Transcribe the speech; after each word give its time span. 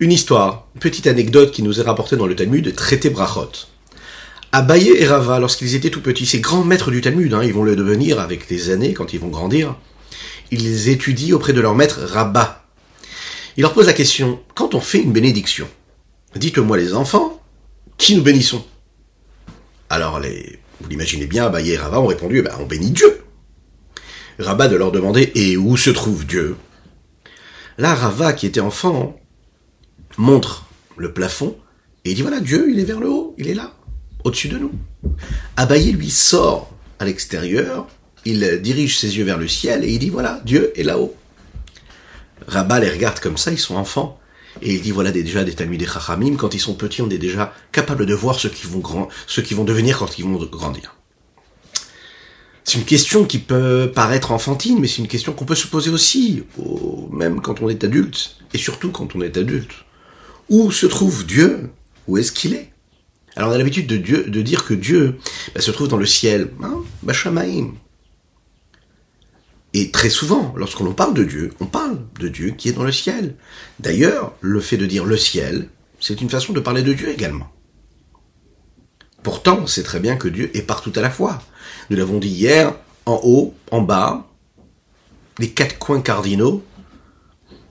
Une 0.00 0.12
histoire, 0.12 0.68
une 0.76 0.80
petite 0.80 1.08
anecdote 1.08 1.50
qui 1.50 1.64
nous 1.64 1.80
est 1.80 1.82
rapportée 1.82 2.14
dans 2.14 2.28
le 2.28 2.36
Talmud 2.36 2.72
Traité 2.76 3.10
Brachot. 3.10 3.50
Abaye 4.52 4.92
et 4.96 5.04
Rava, 5.04 5.40
lorsqu'ils 5.40 5.74
étaient 5.74 5.90
tout 5.90 6.00
petits, 6.00 6.24
ces 6.24 6.38
grands 6.38 6.62
maîtres 6.62 6.92
du 6.92 7.00
Talmud, 7.00 7.34
hein, 7.34 7.42
ils 7.42 7.52
vont 7.52 7.64
le 7.64 7.74
devenir 7.74 8.20
avec 8.20 8.48
les 8.48 8.70
années 8.70 8.94
quand 8.94 9.12
ils 9.12 9.18
vont 9.18 9.26
grandir, 9.26 9.74
ils 10.52 10.88
étudient 10.88 11.34
auprès 11.34 11.52
de 11.52 11.60
leur 11.60 11.74
maître 11.74 11.98
Rabba. 12.00 12.64
Il 13.56 13.62
leur 13.62 13.74
pose 13.74 13.86
la 13.86 13.92
question, 13.92 14.40
quand 14.54 14.76
on 14.76 14.80
fait 14.80 15.00
une 15.00 15.10
bénédiction, 15.10 15.66
dites-moi 16.36 16.76
les 16.76 16.94
enfants, 16.94 17.42
qui 17.96 18.14
nous 18.14 18.22
bénissons? 18.22 18.64
Alors 19.90 20.20
les, 20.20 20.60
vous 20.80 20.88
l'imaginez 20.88 21.26
bien, 21.26 21.46
Abaye 21.46 21.72
et 21.72 21.76
Rava 21.76 21.98
ont 21.98 22.06
répondu, 22.06 22.38
eh 22.38 22.42
ben, 22.42 22.54
on 22.60 22.66
bénit 22.66 22.92
Dieu. 22.92 23.24
Rabba 24.38 24.68
de 24.68 24.76
leur 24.76 24.92
demander, 24.92 25.32
et 25.34 25.56
où 25.56 25.76
se 25.76 25.90
trouve 25.90 26.24
Dieu? 26.24 26.56
Là, 27.78 27.96
Rava, 27.96 28.32
qui 28.32 28.46
était 28.46 28.60
enfant, 28.60 29.18
montre 30.18 30.66
le 30.98 31.12
plafond, 31.12 31.56
et 32.04 32.10
il 32.10 32.14
dit, 32.14 32.22
voilà, 32.22 32.40
Dieu, 32.40 32.70
il 32.70 32.78
est 32.78 32.84
vers 32.84 33.00
le 33.00 33.08
haut, 33.08 33.34
il 33.38 33.48
est 33.48 33.54
là 33.54 33.72
au-dessus 34.24 34.48
de 34.48 34.58
nous. 34.58 34.72
Abaye 35.56 35.92
lui 35.92 36.10
sort 36.10 36.70
à 36.98 37.04
l'extérieur, 37.04 37.88
il 38.24 38.60
dirige 38.62 38.98
ses 38.98 39.16
yeux 39.16 39.24
vers 39.24 39.38
le 39.38 39.48
ciel 39.48 39.84
et 39.84 39.92
il 39.92 39.98
dit 39.98 40.10
voilà, 40.10 40.40
Dieu 40.44 40.72
est 40.78 40.82
là-haut. 40.82 41.14
Rabat 42.46 42.80
les 42.80 42.90
regarde 42.90 43.20
comme 43.20 43.36
ça, 43.36 43.50
ils 43.50 43.58
sont 43.58 43.76
enfants. 43.76 44.18
Et 44.60 44.74
il 44.74 44.82
dit 44.82 44.90
voilà 44.90 45.12
déjà 45.12 45.44
des 45.44 45.54
Talmud 45.54 45.78
des 45.78 45.86
Chachamim, 45.86 46.36
quand 46.36 46.54
ils 46.54 46.60
sont 46.60 46.74
petits, 46.74 47.00
on 47.00 47.10
est 47.10 47.18
déjà 47.18 47.54
capable 47.70 48.06
de 48.06 48.14
voir 48.14 48.38
ce 48.40 48.48
qu'ils 48.48 48.68
vont, 48.68 49.64
devenir 49.64 49.98
quand 49.98 50.18
ils 50.18 50.24
vont 50.24 50.36
grandir. 50.46 50.96
C'est 52.64 52.78
une 52.78 52.84
question 52.84 53.24
qui 53.24 53.38
peut 53.38 53.90
paraître 53.94 54.32
enfantine, 54.32 54.78
mais 54.80 54.88
c'est 54.88 54.98
une 54.98 55.08
question 55.08 55.32
qu'on 55.32 55.46
peut 55.46 55.54
se 55.54 55.68
poser 55.68 55.90
aussi, 55.90 56.42
même 57.12 57.40
quand 57.40 57.62
on 57.62 57.68
est 57.70 57.82
adulte, 57.82 58.36
et 58.52 58.58
surtout 58.58 58.90
quand 58.90 59.14
on 59.14 59.22
est 59.22 59.36
adulte. 59.38 59.72
Où 60.48 60.70
se 60.70 60.86
trouve 60.86 61.26
Dieu? 61.26 61.70
Où 62.06 62.18
est-ce 62.18 62.32
qu'il 62.32 62.54
est? 62.54 62.72
Alors 63.36 63.50
on 63.50 63.52
a 63.52 63.58
l'habitude 63.58 63.86
de, 63.86 64.42
dire 64.42 64.64
que 64.64 64.74
Dieu 64.74 65.18
bah, 65.54 65.60
se 65.60 65.70
trouve 65.70 65.88
dans 65.88 65.96
le 65.96 66.06
ciel, 66.06 66.50
hein. 66.62 66.82
Et 69.74 69.90
très 69.90 70.10
souvent, 70.10 70.54
lorsqu'on 70.56 70.92
parle 70.92 71.14
de 71.14 71.24
Dieu, 71.24 71.52
on 71.60 71.66
parle 71.66 72.00
de 72.18 72.28
Dieu 72.28 72.50
qui 72.50 72.68
est 72.68 72.72
dans 72.72 72.84
le 72.84 72.92
ciel. 72.92 73.36
D'ailleurs, 73.78 74.34
le 74.40 74.60
fait 74.60 74.76
de 74.76 74.86
dire 74.86 75.04
le 75.04 75.16
ciel, 75.16 75.68
c'est 76.00 76.20
une 76.20 76.30
façon 76.30 76.52
de 76.52 76.60
parler 76.60 76.82
de 76.82 76.92
Dieu 76.92 77.10
également. 77.10 77.48
Pourtant, 79.22 79.66
c'est 79.66 79.82
très 79.82 80.00
bien 80.00 80.16
que 80.16 80.28
Dieu 80.28 80.50
est 80.56 80.62
partout 80.62 80.92
à 80.96 81.00
la 81.00 81.10
fois. 81.10 81.42
Nous 81.90 81.96
l'avons 81.96 82.18
dit 82.18 82.28
hier, 82.28 82.74
en 83.04 83.20
haut, 83.22 83.54
en 83.70 83.82
bas, 83.82 84.26
les 85.38 85.50
quatre 85.50 85.78
coins 85.78 86.00
cardinaux, 86.00 86.64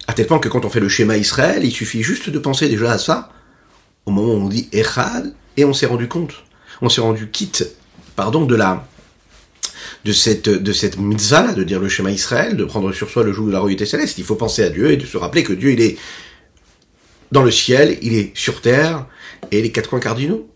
à 0.08 0.14
tel 0.14 0.26
point 0.26 0.40
que 0.40 0.50
quand 0.50 0.66
on 0.66 0.70
fait 0.70 0.80
le 0.80 0.90
schéma 0.90 1.18
Israël, 1.18 1.64
il 1.64 1.72
suffit 1.72 2.02
juste 2.02 2.30
de 2.30 2.40
penser 2.40 2.70
déjà 2.70 2.92
à 2.92 2.98
ça, 2.98 3.30
au 4.06 4.12
moment 4.12 4.34
où 4.34 4.46
on 4.46 4.50
dit 4.50 4.70
Echad, 4.72 5.34
et 5.58 5.66
on 5.66 5.74
s'est 5.74 5.86
rendu 5.86 6.08
compte, 6.08 6.34
on 6.82 6.90
s'est 6.90 7.02
rendu 7.02 7.30
quitte, 7.30 7.76
pardon, 8.16 8.46
de 8.46 8.56
la, 8.56 8.88
de 10.06 10.12
cette, 10.14 10.50
de 10.50 10.74
cette 10.74 10.98
mitzvah 10.98 11.54
de 11.54 11.64
dire 11.64 11.80
le 11.80 11.90
schéma 11.90 12.12
Israël, 12.12 12.56
de 12.56 12.64
prendre 12.64 12.94
sur 12.94 13.10
soi 13.10 13.24
le 13.24 13.34
joug 13.34 13.48
de 13.48 13.52
la 13.52 13.60
royauté 13.60 13.86
céleste. 13.86 14.18
Il 14.18 14.24
faut 14.24 14.36
penser 14.36 14.64
à 14.64 14.70
Dieu 14.70 14.92
et 14.92 14.98
de 14.98 15.06
se 15.06 15.18
rappeler 15.18 15.44
que 15.44 15.54
Dieu, 15.54 15.72
il 15.72 15.82
est 15.82 15.98
dans 17.32 17.44
le 17.44 17.52
ciel, 17.52 17.98
il 18.02 18.14
est 18.14 18.32
sur 18.38 18.62
terre, 18.62 19.06
et 19.52 19.62
les 19.62 19.72
quatre 19.72 19.90
coins 19.90 20.00
cardinaux. 20.00 20.50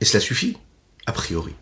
Et 0.00 0.04
cela 0.04 0.20
suffit, 0.20 0.58
a 1.06 1.12
priori. 1.12 1.52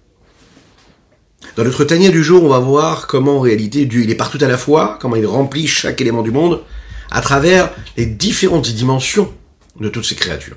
Dans 1.57 1.65
notre 1.65 1.85
tanier 1.85 2.11
du 2.11 2.25
jour, 2.25 2.43
on 2.43 2.49
va 2.49 2.59
voir 2.59 3.07
comment 3.07 3.37
en 3.37 3.41
réalité 3.41 3.87
Dieu, 3.87 4.03
il 4.03 4.11
est 4.11 4.17
partout 4.17 4.39
à 4.41 4.49
la 4.49 4.59
fois, 4.59 4.99
comment 5.01 5.17
il 5.17 5.27
remplit 5.27 5.67
chaque 5.67 6.01
élément 6.01 6.23
du 6.23 6.31
monde, 6.31 6.63
à 7.11 7.21
travers 7.21 7.71
les 7.97 8.07
différentes 8.07 8.71
dimensions 8.71 9.33
de 9.79 9.89
toutes 9.89 10.05
ces 10.05 10.15
créatures. 10.15 10.57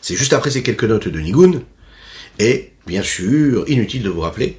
C'est 0.00 0.16
juste 0.16 0.32
après 0.32 0.50
ces 0.50 0.62
quelques 0.62 0.84
notes 0.84 1.08
de 1.08 1.20
Nigun. 1.20 1.62
Et, 2.38 2.72
bien 2.86 3.02
sûr, 3.02 3.68
inutile 3.68 4.02
de 4.02 4.10
vous 4.10 4.20
rappeler 4.20 4.58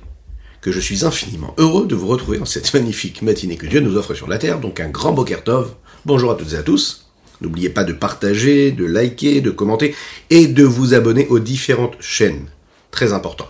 que 0.62 0.72
je 0.72 0.80
suis 0.80 1.06
infiniment 1.06 1.54
heureux 1.58 1.88
de 1.88 1.96
vous 1.96 2.08
retrouver 2.08 2.40
dans 2.40 2.46
cette 2.46 2.74
magnifique 2.74 3.22
matinée 3.22 3.56
que 3.56 3.68
Dieu 3.68 3.80
nous 3.80 3.96
offre 3.96 4.14
sur 4.14 4.28
la 4.28 4.38
terre. 4.38 4.60
Donc 4.60 4.80
un 4.80 4.90
grand 4.90 5.14
Bokertov. 5.14 5.76
Bonjour 6.06 6.32
à 6.32 6.36
toutes 6.36 6.54
et 6.54 6.58
à 6.58 6.64
tous. 6.64 7.10
N'oubliez 7.40 7.70
pas 7.70 7.84
de 7.84 7.94
partager, 7.94 8.72
de 8.72 8.84
liker, 8.84 9.42
de 9.42 9.52
commenter 9.52 9.96
et 10.30 10.48
de 10.48 10.64
vous 10.64 10.94
abonner 10.94 11.28
aux 11.28 11.40
différentes 11.40 11.96
chaînes. 12.02 12.48
Très 12.92 13.14
important. 13.14 13.48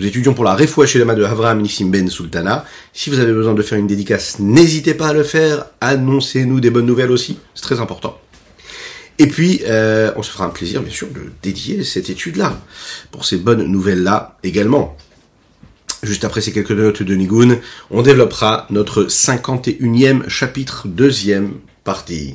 Nous 0.00 0.06
étudions 0.06 0.34
pour 0.34 0.42
la 0.42 0.56
Refoua 0.56 0.86
Shelama 0.86 1.14
de 1.14 1.22
Avraham 1.22 1.62
Nissim 1.62 1.88
Ben 1.88 2.10
Sultana. 2.10 2.64
Si 2.92 3.10
vous 3.10 3.20
avez 3.20 3.32
besoin 3.32 3.54
de 3.54 3.62
faire 3.62 3.78
une 3.78 3.86
dédicace, 3.86 4.40
n'hésitez 4.40 4.94
pas 4.94 5.08
à 5.08 5.12
le 5.12 5.22
faire. 5.22 5.66
Annoncez-nous 5.80 6.58
des 6.58 6.70
bonnes 6.70 6.86
nouvelles 6.86 7.12
aussi. 7.12 7.38
C'est 7.54 7.62
très 7.62 7.78
important. 7.78 8.18
Et 9.20 9.28
puis, 9.28 9.60
euh, 9.66 10.10
on 10.16 10.24
se 10.24 10.32
fera 10.32 10.46
un 10.46 10.50
plaisir, 10.50 10.82
bien 10.82 10.92
sûr, 10.92 11.06
de 11.10 11.30
dédier 11.44 11.84
cette 11.84 12.10
étude-là, 12.10 12.60
pour 13.12 13.24
ces 13.24 13.36
bonnes 13.36 13.64
nouvelles-là 13.68 14.36
également. 14.42 14.96
Juste 16.02 16.24
après 16.24 16.40
ces 16.40 16.50
quelques 16.50 16.72
notes 16.72 17.04
de 17.04 17.14
Nigun, 17.14 17.58
on 17.92 18.02
développera 18.02 18.66
notre 18.70 19.04
51e 19.04 20.28
chapitre, 20.28 20.88
deuxième 20.88 21.52
partie. 21.84 22.34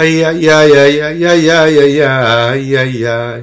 ay 0.00 0.24
ay 0.24 0.48
ay 0.48 0.72
ay 0.72 0.94
ay 1.04 1.20
ay 1.20 1.48
ay 1.52 1.76
ay 1.84 2.00
ay 2.00 2.76
ay 2.80 3.04
ay 3.04 3.40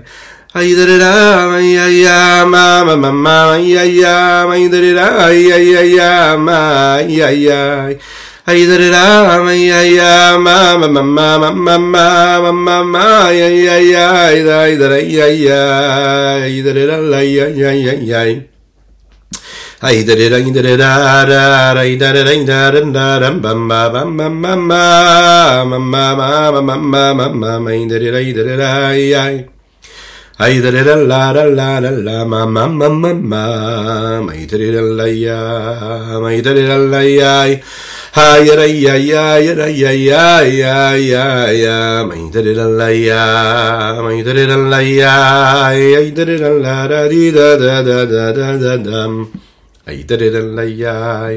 ay 0.57 0.69
da 0.73 0.83
da 0.97 1.13
ay 1.61 1.77
ay 1.77 2.01
ma 2.49 2.81
ma 2.81 2.95
ma 2.97 3.11
ma 3.13 3.37
ay 3.53 3.77
ay 3.77 4.01
ay 4.01 4.63
da 4.65 4.79
da 4.97 5.07
ay 5.29 5.45
ay 5.53 5.67
ay 5.77 5.93
ay 6.01 6.37
ma 6.41 6.97
ay 6.97 7.21
ay 7.21 7.45
ay 7.53 7.93
ay 8.49 8.61
da 8.65 8.77
da 8.81 9.45
ay 9.45 9.69
ay 9.69 9.93
ma 10.41 10.73
ma 10.73 10.89
ma 10.89 11.01
ma 11.05 11.27
ma 11.37 11.49
ma 11.53 11.77
ma 11.77 12.07
ma 12.41 12.51
ma 12.51 12.75
ma 12.81 13.07
ay 13.29 13.45
ay 13.45 13.69
ay 13.69 13.93
ay 13.93 14.37
da 14.41 14.65
da 14.89 14.97
ay 14.97 15.21
ay 15.21 15.45
ay 15.53 16.53
da 16.65 16.71
da 16.73 16.97
ay 17.13 17.33
ay 17.45 17.61
ay 17.61 18.09
ay 18.09 18.33
Hi, 19.81 19.95
Ay 49.89 50.05
da 50.05 50.15
da 50.21 50.29
da 50.29 50.37
la 50.45 50.61
ya, 50.61 51.33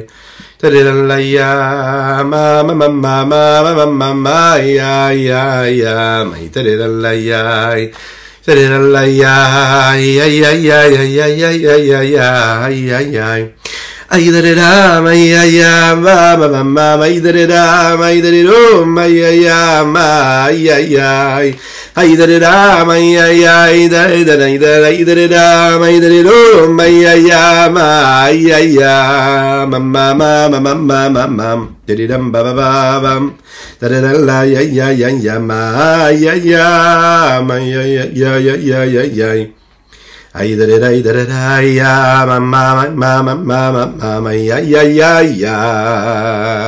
da 0.60 0.68
da 0.68 0.80
da 0.84 0.92
la 0.92 1.16
ya, 1.16 2.20
ma 2.22 2.60
ma 2.62 2.74
ma 2.76 2.88
ma 2.88 3.24
ma 3.24 3.72
ma 3.72 3.86
ma 3.86 4.12
ma 4.12 4.56
ya 4.60 5.08
ya 5.08 5.64
ya, 5.72 6.20
ay 6.28 6.52
da 6.52 6.60
da 6.60 6.76
da 6.76 6.86
la 6.86 7.12
ya, 7.16 7.72
da 8.44 8.52
da 8.52 8.64
da 8.68 8.78
la 8.92 9.02
ya, 9.08 9.96
ya 9.96 10.26
ya 10.28 10.50
ya 10.52 10.84
ya 10.84 11.00
ya 11.00 11.26
ya 11.32 11.48
ya 11.48 12.02
ya 12.04 12.28
ya 12.68 12.68
ya 12.68 13.00
ya. 13.00 13.28
Ay 14.12 14.28
da 14.28 14.40
da 14.44 14.52
da, 14.52 15.00
ma 15.00 15.12
ya 15.16 15.48
ya, 15.48 15.96
ma 15.96 16.36
ma 16.36 16.46
ma 16.52 16.60
ma, 16.62 17.00
ay 17.08 17.20
da 17.24 17.32
da 17.32 17.46
da, 17.48 17.96
ma 17.96 18.12
ay 18.12 18.20
da 18.20 18.28
da 18.28 18.42
da, 18.52 18.84
ma 18.84 19.04
ya 19.08 19.30
ya, 19.32 19.80
ma 19.88 20.52
ya 20.52 20.76
ya. 20.76 21.40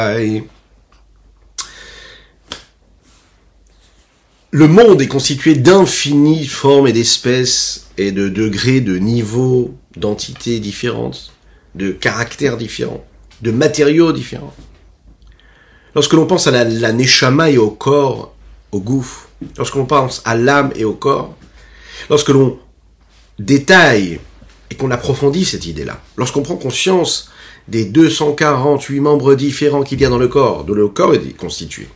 Ay, 0.07 0.45
le 4.55 4.69
monde 4.69 5.03
est 5.03 5.09
constitué 5.09 5.57
d'infinies 5.57 6.47
formes 6.47 6.87
et 6.87 6.93
d'espèces 6.93 7.89
et 7.99 8.13
de 8.13 8.29
degrés, 8.29 8.81
de 8.81 8.99
niveaux, 8.99 9.75
d'entités 9.97 10.61
différentes, 10.61 11.33
de 11.75 11.91
caractères 11.91 12.57
différents, 12.57 13.05
de 13.43 13.51
matériaux 13.51 14.13
différents. 14.13 14.55
Lorsque 15.97 16.13
l'on 16.13 16.27
pense 16.27 16.47
à 16.47 16.53
la, 16.53 16.93
neshama 16.93 17.51
et 17.51 17.59
au 17.59 17.71
corps, 17.71 18.33
au 18.71 18.79
gouffre, 18.79 19.29
lorsque 19.59 19.75
l'on 19.75 19.87
pense 19.87 20.23
à 20.25 20.37
l'âme 20.37 20.71
et 20.77 20.85
au 20.85 20.95
corps, 20.95 21.35
lorsque 22.09 22.29
l'on 22.29 22.57
détaille 23.41 24.21
et 24.71 24.77
qu'on 24.77 24.93
approfondit 24.93 25.47
cette 25.47 25.67
idée-là, 25.67 26.01
lorsqu'on 26.17 26.43
prend 26.43 26.55
conscience 26.55 27.29
des 27.67 27.87
248 27.87 29.01
membres 29.01 29.35
différents 29.35 29.83
qu'il 29.83 30.01
y 30.01 30.05
a 30.05 30.11
dans 30.11 30.17
le 30.17 30.29
corps, 30.29 30.63
dont 30.63 30.75
le 30.75 30.87
corps 30.87 31.13
est 31.13 31.37
constitué, 31.37 31.89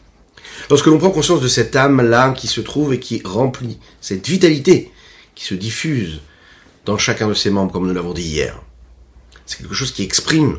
lorsque 0.71 0.87
l'on 0.87 0.99
prend 0.99 1.11
conscience 1.11 1.41
de 1.41 1.49
cette 1.49 1.75
âme-là 1.77 2.33
qui 2.33 2.47
se 2.47 2.61
trouve 2.61 2.95
et 2.95 3.01
qui 3.01 3.23
remplit, 3.25 3.79
cette 4.01 4.27
vitalité 4.29 4.91
qui 5.35 5.45
se 5.45 5.55
diffuse 5.55 6.21
dans 6.85 6.99
chacun 6.99 7.29
de 7.29 7.35
ses 7.35 7.51
membres, 7.51 7.73
comme 7.73 7.87
nous 7.87 7.95
l'avons 7.95 8.15
dit 8.15 8.23
hier, 8.23 8.61
c'est 9.47 9.59
quelque 9.59 9.75
chose 9.75 9.93
qui 9.93 10.03
exprime 10.03 10.59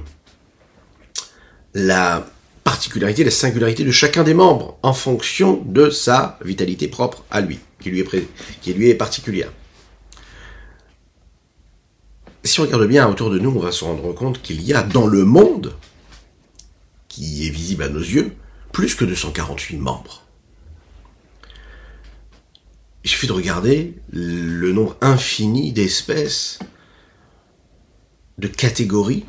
la 1.73 2.27
particularité, 2.63 3.23
la 3.23 3.31
singularité 3.31 3.83
de 3.83 3.91
chacun 3.91 4.23
des 4.23 4.33
membres 4.33 4.77
en 4.83 4.93
fonction 4.93 5.63
de 5.65 5.89
sa 5.89 6.37
vitalité 6.43 6.87
propre 6.87 7.23
à 7.31 7.41
lui, 7.41 7.59
qui 7.79 7.89
lui 7.89 8.01
est, 8.01 8.27
qui 8.61 8.73
lui 8.73 8.89
est 8.89 8.95
particulière. 8.95 9.51
Si 12.43 12.59
on 12.59 12.63
regarde 12.63 12.87
bien 12.87 13.07
autour 13.07 13.29
de 13.29 13.39
nous, 13.39 13.49
on 13.49 13.59
va 13.59 13.71
se 13.71 13.83
rendre 13.83 14.13
compte 14.13 14.41
qu'il 14.41 14.61
y 14.61 14.73
a 14.73 14.81
dans 14.81 15.07
le 15.07 15.25
monde, 15.25 15.75
qui 17.07 17.45
est 17.45 17.49
visible 17.49 17.83
à 17.83 17.89
nos 17.89 17.99
yeux, 17.99 18.33
plus 18.71 18.95
que 18.95 19.05
248 19.05 19.77
membres. 19.77 20.23
Il 23.03 23.09
suffit 23.09 23.27
de 23.27 23.33
regarder 23.33 23.93
le 24.11 24.71
nombre 24.71 24.97
infini 25.01 25.71
d'espèces, 25.71 26.59
de 28.37 28.47
catégories 28.47 29.25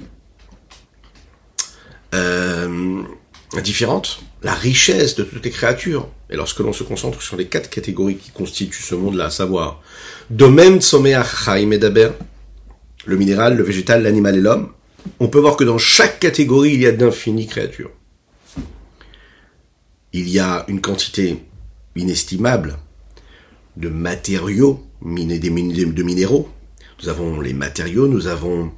euh, 2.14 3.02
différentes, 3.62 4.22
la 4.42 4.54
richesse 4.54 5.14
de 5.16 5.24
toutes 5.24 5.44
les 5.44 5.50
créatures. 5.50 6.08
Et 6.30 6.36
lorsque 6.36 6.60
l'on 6.60 6.72
se 6.72 6.82
concentre 6.82 7.22
sur 7.22 7.36
les 7.36 7.46
quatre 7.46 7.70
catégories 7.70 8.16
qui 8.16 8.30
constituent 8.30 8.82
ce 8.82 8.94
monde-là, 8.94 9.26
à 9.26 9.30
savoir 9.30 9.82
Domem 10.30 10.80
Tsomeach 10.80 11.44
Chaim 11.44 11.70
Edaber, 11.72 12.10
le 13.06 13.16
minéral, 13.16 13.56
le 13.56 13.62
végétal, 13.64 14.02
l'animal 14.02 14.36
et 14.36 14.40
l'homme, 14.40 14.72
on 15.18 15.28
peut 15.28 15.38
voir 15.38 15.56
que 15.56 15.64
dans 15.64 15.78
chaque 15.78 16.20
catégorie, 16.20 16.74
il 16.74 16.80
y 16.80 16.86
a 16.86 16.92
d'infinies 16.92 17.46
créatures. 17.46 17.90
Il 20.12 20.28
y 20.28 20.38
a 20.38 20.64
une 20.68 20.80
quantité 20.80 21.38
inestimable 21.94 22.78
de 23.76 23.88
matériaux, 23.88 24.84
de 25.02 26.02
minéraux. 26.02 26.48
Nous 27.02 27.08
avons 27.08 27.40
les 27.40 27.52
matériaux, 27.52 28.08
nous 28.08 28.26
avons 28.26 28.72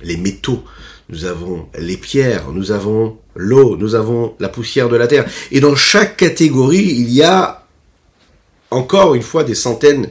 les 0.00 0.16
métaux, 0.16 0.62
nous 1.08 1.24
avons 1.24 1.68
les 1.78 1.96
pierres, 1.96 2.52
nous 2.52 2.70
avons 2.70 3.18
l'eau, 3.34 3.76
nous 3.76 3.94
avons 3.94 4.34
la 4.38 4.48
poussière 4.48 4.88
de 4.88 4.96
la 4.96 5.06
terre. 5.06 5.28
Et 5.50 5.60
dans 5.60 5.74
chaque 5.74 6.16
catégorie, 6.16 6.84
il 6.84 7.10
y 7.10 7.22
a 7.22 7.66
encore 8.70 9.14
une 9.14 9.22
fois 9.22 9.44
des 9.44 9.54
centaines 9.54 10.10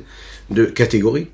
de 0.49 0.65
catégories. 0.65 1.27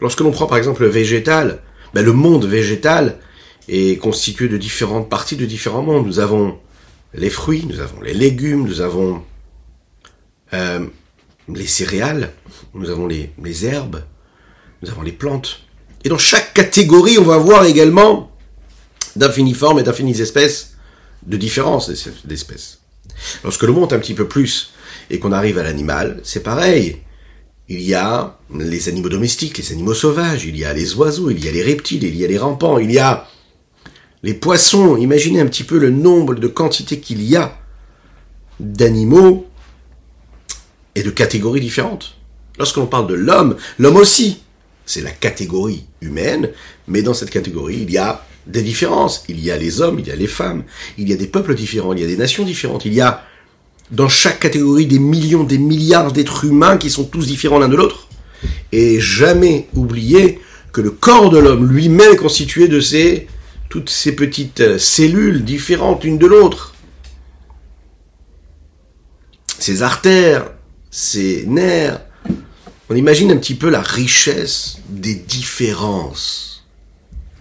Lorsque 0.00 0.20
l'on 0.20 0.30
prend 0.30 0.46
par 0.46 0.58
exemple 0.58 0.82
le 0.82 0.88
végétal, 0.88 1.60
ben, 1.94 2.04
le 2.04 2.12
monde 2.12 2.44
végétal 2.44 3.18
est 3.68 3.98
constitué 3.98 4.48
de 4.48 4.56
différentes 4.56 5.08
parties 5.08 5.36
de 5.36 5.46
différents 5.46 5.82
mondes. 5.82 6.06
Nous 6.06 6.20
avons 6.20 6.58
les 7.14 7.30
fruits, 7.30 7.66
nous 7.68 7.80
avons 7.80 8.00
les 8.00 8.14
légumes, 8.14 8.66
nous 8.66 8.80
avons 8.80 9.22
euh, 10.52 10.86
les 11.52 11.66
céréales, 11.66 12.32
nous 12.74 12.90
avons 12.90 13.06
les, 13.06 13.30
les 13.42 13.64
herbes, 13.64 14.02
nous 14.82 14.90
avons 14.90 15.02
les 15.02 15.12
plantes. 15.12 15.60
Et 16.04 16.08
dans 16.08 16.18
chaque 16.18 16.54
catégorie, 16.54 17.18
on 17.18 17.24
va 17.24 17.38
voir 17.38 17.64
également 17.64 18.30
d'infinies 19.16 19.54
formes 19.54 19.80
et 19.80 19.82
d'infinies 19.82 20.20
espèces, 20.20 20.76
de 21.26 21.36
différences 21.36 21.90
d'espèces. 22.24 22.78
Lorsque 23.42 23.62
l'on 23.62 23.74
monte 23.74 23.92
un 23.92 23.98
petit 23.98 24.14
peu 24.14 24.28
plus 24.28 24.72
et 25.10 25.18
qu'on 25.18 25.32
arrive 25.32 25.58
à 25.58 25.62
l'animal, 25.62 26.20
c'est 26.22 26.42
pareil. 26.42 26.98
Il 27.68 27.80
y 27.80 27.94
a 27.94 28.38
les 28.54 28.88
animaux 28.88 29.08
domestiques, 29.08 29.58
les 29.58 29.72
animaux 29.72 29.94
sauvages, 29.94 30.44
il 30.44 30.56
y 30.56 30.64
a 30.64 30.72
les 30.72 30.94
oiseaux, 30.94 31.30
il 31.30 31.44
y 31.44 31.48
a 31.48 31.52
les 31.52 31.62
reptiles, 31.62 32.04
il 32.04 32.16
y 32.16 32.24
a 32.24 32.28
les 32.28 32.38
rampants, 32.38 32.78
il 32.78 32.92
y 32.92 32.98
a 32.98 33.26
les 34.22 34.34
poissons. 34.34 34.96
Imaginez 34.96 35.40
un 35.40 35.46
petit 35.46 35.64
peu 35.64 35.78
le 35.78 35.90
nombre 35.90 36.34
de 36.34 36.48
quantités 36.48 37.00
qu'il 37.00 37.22
y 37.22 37.36
a 37.36 37.58
d'animaux 38.60 39.46
et 40.94 41.02
de 41.02 41.10
catégories 41.10 41.60
différentes. 41.60 42.16
Lorsque 42.58 42.76
l'on 42.76 42.86
parle 42.86 43.06
de 43.06 43.14
l'homme, 43.14 43.56
l'homme 43.78 43.96
aussi, 43.96 44.42
c'est 44.84 45.02
la 45.02 45.10
catégorie 45.10 45.84
humaine, 46.00 46.50
mais 46.88 47.02
dans 47.02 47.14
cette 47.14 47.30
catégorie, 47.30 47.80
il 47.82 47.90
y 47.90 47.98
a 47.98 48.24
des 48.46 48.62
différences. 48.62 49.24
Il 49.28 49.38
y 49.40 49.50
a 49.50 49.56
les 49.56 49.80
hommes, 49.80 50.00
il 50.00 50.06
y 50.06 50.10
a 50.10 50.16
les 50.16 50.26
femmes, 50.26 50.64
il 50.96 51.08
y 51.08 51.12
a 51.12 51.16
des 51.16 51.26
peuples 51.26 51.54
différents, 51.54 51.92
il 51.92 52.00
y 52.00 52.04
a 52.04 52.06
des 52.06 52.16
nations 52.16 52.44
différentes, 52.44 52.84
il 52.84 52.94
y 52.94 53.00
a 53.00 53.24
dans 53.90 54.08
chaque 54.08 54.40
catégorie 54.40 54.86
des 54.86 54.98
millions, 54.98 55.44
des 55.44 55.58
milliards 55.58 56.12
d'êtres 56.12 56.44
humains 56.44 56.76
qui 56.76 56.90
sont 56.90 57.04
tous 57.04 57.26
différents 57.26 57.58
l'un 57.58 57.68
de 57.68 57.76
l'autre. 57.76 58.08
Et 58.72 59.00
jamais 59.00 59.68
oublier 59.74 60.40
que 60.72 60.80
le 60.80 60.90
corps 60.90 61.30
de 61.30 61.38
l'homme 61.38 61.70
lui-même 61.70 62.12
est 62.12 62.16
constitué 62.16 62.68
de 62.68 62.80
ces, 62.80 63.26
toutes 63.68 63.90
ces 63.90 64.12
petites 64.12 64.60
euh, 64.60 64.78
cellules 64.78 65.44
différentes 65.44 66.04
l'une 66.04 66.18
de 66.18 66.26
l'autre. 66.26 66.74
Ces 69.58 69.82
artères, 69.82 70.50
ces 70.90 71.44
nerfs. 71.46 72.00
On 72.90 72.96
imagine 72.96 73.30
un 73.30 73.36
petit 73.36 73.54
peu 73.54 73.68
la 73.68 73.82
richesse 73.82 74.78
des 74.88 75.14
différences. 75.14 76.66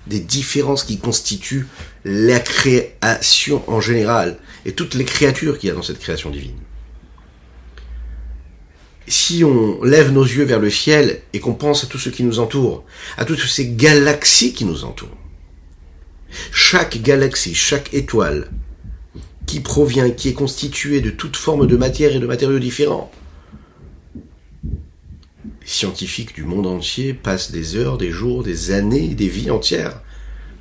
Des 0.07 0.19
différences 0.19 0.83
qui 0.83 0.99
constituent 0.99 1.67
la 2.03 2.39
création 2.39 3.63
en 3.69 3.79
général 3.79 4.37
et 4.65 4.73
toutes 4.73 4.93
les 4.93 5.05
créatures 5.05 5.57
qu'il 5.57 5.69
y 5.69 5.71
a 5.71 5.75
dans 5.75 5.83
cette 5.83 5.99
création 5.99 6.29
divine. 6.29 6.55
Si 9.09 9.43
on 9.45 9.81
lève 9.83 10.11
nos 10.11 10.23
yeux 10.23 10.43
vers 10.43 10.59
le 10.59 10.69
ciel 10.69 11.21
et 11.31 11.39
qu'on 11.39 11.53
pense 11.53 11.85
à 11.85 11.87
tout 11.87 11.99
ce 11.99 12.09
qui 12.09 12.23
nous 12.23 12.39
entoure, 12.39 12.83
à 13.17 13.23
toutes 13.23 13.39
ces 13.39 13.69
galaxies 13.69 14.53
qui 14.53 14.65
nous 14.65 14.83
entourent, 14.83 15.17
chaque 16.51 17.01
galaxie, 17.01 17.55
chaque 17.55 17.93
étoile, 17.93 18.49
qui 19.45 19.61
provient, 19.61 20.09
qui 20.11 20.29
est 20.29 20.33
constituée 20.33 21.01
de 21.01 21.09
toutes 21.09 21.37
formes 21.37 21.67
de 21.67 21.77
matière 21.77 22.15
et 22.15 22.19
de 22.19 22.27
matériaux 22.27 22.59
différents, 22.59 23.11
les 24.63 25.67
scientifiques 25.67 26.35
du 26.35 26.43
monde 26.43 26.67
entier 26.67 27.13
passent 27.13 27.51
des 27.51 27.75
heures, 27.75 27.97
des 27.97 28.11
jours, 28.11 28.43
des 28.43 28.71
années, 28.71 29.15
des 29.15 29.27
vies 29.27 29.49
entières 29.49 30.01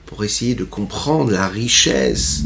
pour 0.07 0.25
essayer 0.25 0.55
de 0.55 0.65
comprendre 0.65 1.33
la 1.33 1.49
richesse 1.49 2.45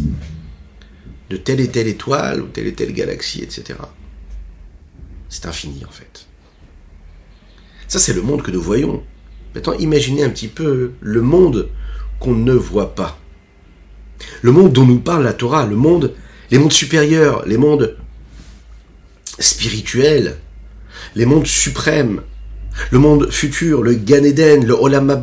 de 1.29 1.37
telle 1.37 1.61
et 1.61 1.69
telle 1.69 1.87
étoile 1.87 2.41
ou 2.43 2.47
telle 2.47 2.67
et 2.67 2.73
telle 2.73 2.93
galaxie, 2.93 3.43
etc. 3.43 3.79
C'est 5.29 5.47
infini 5.47 5.85
en 5.87 5.91
fait. 5.93 6.27
Ça 7.87 7.99
c'est 7.99 8.15
le 8.15 8.23
monde 8.23 8.43
que 8.43 8.51
nous 8.51 8.63
voyons. 8.63 9.05
Maintenant 9.55 9.75
imaginez 9.75 10.25
un 10.25 10.31
petit 10.31 10.49
peu 10.49 10.93
le 11.01 11.21
monde 11.21 11.69
qu'on 12.21 12.35
ne 12.35 12.53
voit 12.53 12.95
pas. 12.95 13.19
Le 14.43 14.53
monde 14.53 14.73
dont 14.73 14.87
nous 14.87 15.01
parle 15.01 15.25
la 15.25 15.33
Torah, 15.33 15.67
le 15.67 15.77
monde, 15.77 16.15
les 16.51 16.59
mondes 16.59 16.73
supérieurs, 16.73 17.45
les 17.47 17.57
mondes 17.57 17.97
spirituels, 19.39 20.37
les 21.17 21.27
mondes 21.27 21.47
suprêmes, 21.47 22.21
le 22.91 22.99
monde 22.99 23.31
futur, 23.31 23.83
le 23.83 23.95
Gan 23.95 24.23
Eden, 24.25 24.67
le 24.67 24.75
Olam 24.75 25.17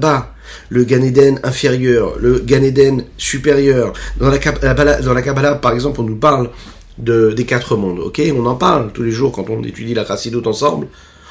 le 0.69 0.83
Gan 0.83 1.01
Eden 1.01 1.39
inférieur, 1.43 2.17
le 2.19 2.39
Gan 2.39 2.63
Eden 2.63 3.05
supérieur. 3.17 3.93
Dans 4.19 4.29
la, 4.29 4.39
Kabbalah, 4.39 5.55
par 5.55 5.73
exemple, 5.73 6.01
on 6.01 6.03
nous 6.03 6.17
parle 6.17 6.49
de, 6.97 7.31
des 7.31 7.45
quatre 7.45 7.75
mondes, 7.75 7.99
ok? 7.99 8.21
On 8.35 8.45
en 8.45 8.55
parle 8.55 8.91
tous 8.91 9.03
les 9.03 9.11
jours 9.11 9.31
quand 9.31 9.49
on 9.49 9.63
étudie 9.63 9.93
la 9.93 10.05
Chassidut 10.05 10.45
ensemble. 10.45 10.87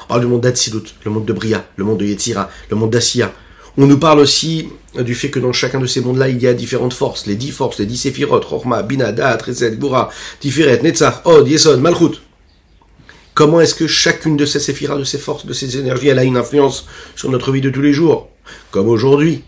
On 0.09 0.17
du 0.19 0.25
monde 0.25 0.41
d'Atsidut, 0.41 0.83
le 1.03 1.11
monde 1.11 1.25
de 1.25 1.33
Bria, 1.33 1.65
le 1.75 1.83
monde 1.83 1.99
de 1.99 2.05
Yetzira, 2.05 2.49
le 2.69 2.75
monde 2.77 2.91
d'Assia. 2.91 3.33
On 3.79 3.85
nous 3.85 3.99
parle 3.99 4.19
aussi 4.19 4.69
du 4.95 5.13
fait 5.13 5.29
que 5.29 5.37
dans 5.37 5.53
chacun 5.53 5.79
de 5.79 5.85
ces 5.85 6.01
mondes-là, 6.01 6.29
il 6.29 6.41
y 6.41 6.47
a 6.47 6.53
différentes 6.55 6.93
forces, 6.93 7.27
les 7.27 7.35
dix 7.35 7.51
forces, 7.51 7.77
les 7.77 7.85
dix 7.85 7.97
séphirot, 7.97 8.39
Rochma, 8.39 8.81
Bina, 8.81 9.11
Da'at, 9.11 9.37
Gura, 9.75 10.09
Tiferet, 10.39 10.81
Netzach, 10.81 11.21
Od, 11.25 11.47
Yesod, 11.47 11.79
Malchut. 11.79 12.19
Comment 13.35 13.61
est-ce 13.61 13.75
que 13.75 13.85
chacune 13.85 14.35
de 14.35 14.47
ces 14.47 14.59
séphiras, 14.59 14.97
de 14.97 15.03
ces 15.03 15.19
forces, 15.19 15.45
de 15.45 15.53
ces 15.53 15.77
énergies, 15.77 16.07
elle 16.07 16.17
a 16.17 16.23
une 16.23 16.37
influence 16.37 16.87
sur 17.15 17.29
notre 17.29 17.51
vie 17.51 17.61
de 17.61 17.69
tous 17.69 17.83
les 17.83 17.93
jours? 17.93 18.29
Comme 18.71 18.89
aujourd'hui, 18.89 19.43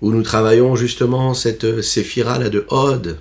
où 0.00 0.10
nous 0.10 0.22
travaillons 0.22 0.74
justement 0.74 1.32
cette 1.32 1.80
séphira 1.80 2.40
là 2.40 2.48
de 2.48 2.66
Od, 2.70 3.18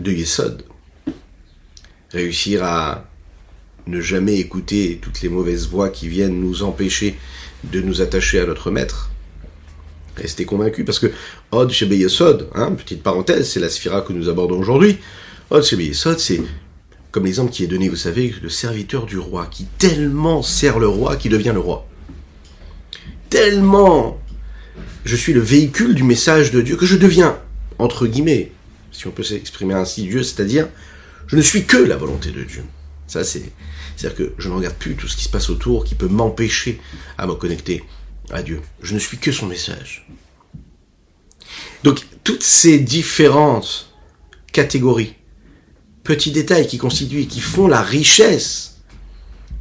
de 0.00 0.10
Yesod. 0.10 0.64
Réussir 2.12 2.64
à 2.64 3.04
ne 3.86 4.00
jamais 4.00 4.36
écouter 4.36 4.98
toutes 5.02 5.20
les 5.20 5.28
mauvaises 5.28 5.68
voix 5.68 5.90
qui 5.90 6.08
viennent 6.08 6.40
nous 6.40 6.62
empêcher 6.62 7.18
de 7.64 7.80
nous 7.80 8.00
attacher 8.00 8.40
à 8.40 8.46
notre 8.46 8.70
maître. 8.70 9.10
Restez 10.16 10.44
convaincus, 10.44 10.84
parce 10.84 10.98
que 10.98 11.10
Od 11.52 11.70
Shebe 11.70 11.92
Yesod, 11.92 12.48
hein, 12.54 12.72
petite 12.72 13.02
parenthèse, 13.02 13.50
c'est 13.50 13.60
la 13.60 13.68
sphira 13.68 14.02
que 14.02 14.12
nous 14.12 14.28
abordons 14.28 14.58
aujourd'hui. 14.58 14.98
Od 15.50 15.62
Shebe 15.62 15.80
Yesod, 15.80 16.18
c'est 16.18 16.42
comme 17.10 17.26
l'exemple 17.26 17.52
qui 17.52 17.64
est 17.64 17.68
donné, 17.68 17.88
vous 17.88 17.96
savez, 17.96 18.34
le 18.42 18.48
serviteur 18.48 19.06
du 19.06 19.18
roi, 19.18 19.46
qui 19.50 19.66
tellement 19.78 20.42
sert 20.42 20.78
le 20.78 20.88
roi 20.88 21.16
qu'il 21.16 21.30
devient 21.30 21.52
le 21.52 21.60
roi. 21.60 21.86
Tellement 23.30 24.18
je 25.04 25.16
suis 25.16 25.32
le 25.32 25.40
véhicule 25.40 25.94
du 25.94 26.04
message 26.04 26.52
de 26.52 26.60
Dieu 26.60 26.76
que 26.76 26.86
je 26.86 26.96
deviens, 26.96 27.38
entre 27.78 28.06
guillemets, 28.06 28.52
si 28.92 29.06
on 29.06 29.10
peut 29.10 29.22
s'exprimer 29.22 29.74
ainsi, 29.74 30.02
Dieu, 30.02 30.22
c'est-à-dire, 30.22 30.68
je 31.26 31.36
ne 31.36 31.42
suis 31.42 31.64
que 31.64 31.76
la 31.76 31.96
volonté 31.96 32.30
de 32.30 32.44
Dieu. 32.44 32.62
Ça, 33.06 33.24
c'est, 33.24 33.50
c'est-à-dire 33.96 34.16
que 34.16 34.32
je 34.38 34.48
ne 34.48 34.54
regarde 34.54 34.76
plus 34.76 34.94
tout 34.94 35.08
ce 35.08 35.16
qui 35.16 35.24
se 35.24 35.28
passe 35.28 35.50
autour 35.50 35.84
qui 35.84 35.94
peut 35.94 36.08
m'empêcher 36.08 36.80
à 37.18 37.26
me 37.26 37.34
connecter 37.34 37.84
à 38.30 38.42
Dieu. 38.42 38.60
Je 38.82 38.94
ne 38.94 38.98
suis 38.98 39.18
que 39.18 39.32
son 39.32 39.46
message. 39.46 40.06
Donc, 41.84 42.00
toutes 42.24 42.42
ces 42.42 42.78
différentes 42.78 43.92
catégories, 44.52 45.14
petits 46.04 46.30
détails 46.30 46.66
qui 46.66 46.78
constituent, 46.78 47.26
qui 47.26 47.40
font 47.40 47.68
la 47.68 47.82
richesse 47.82 48.80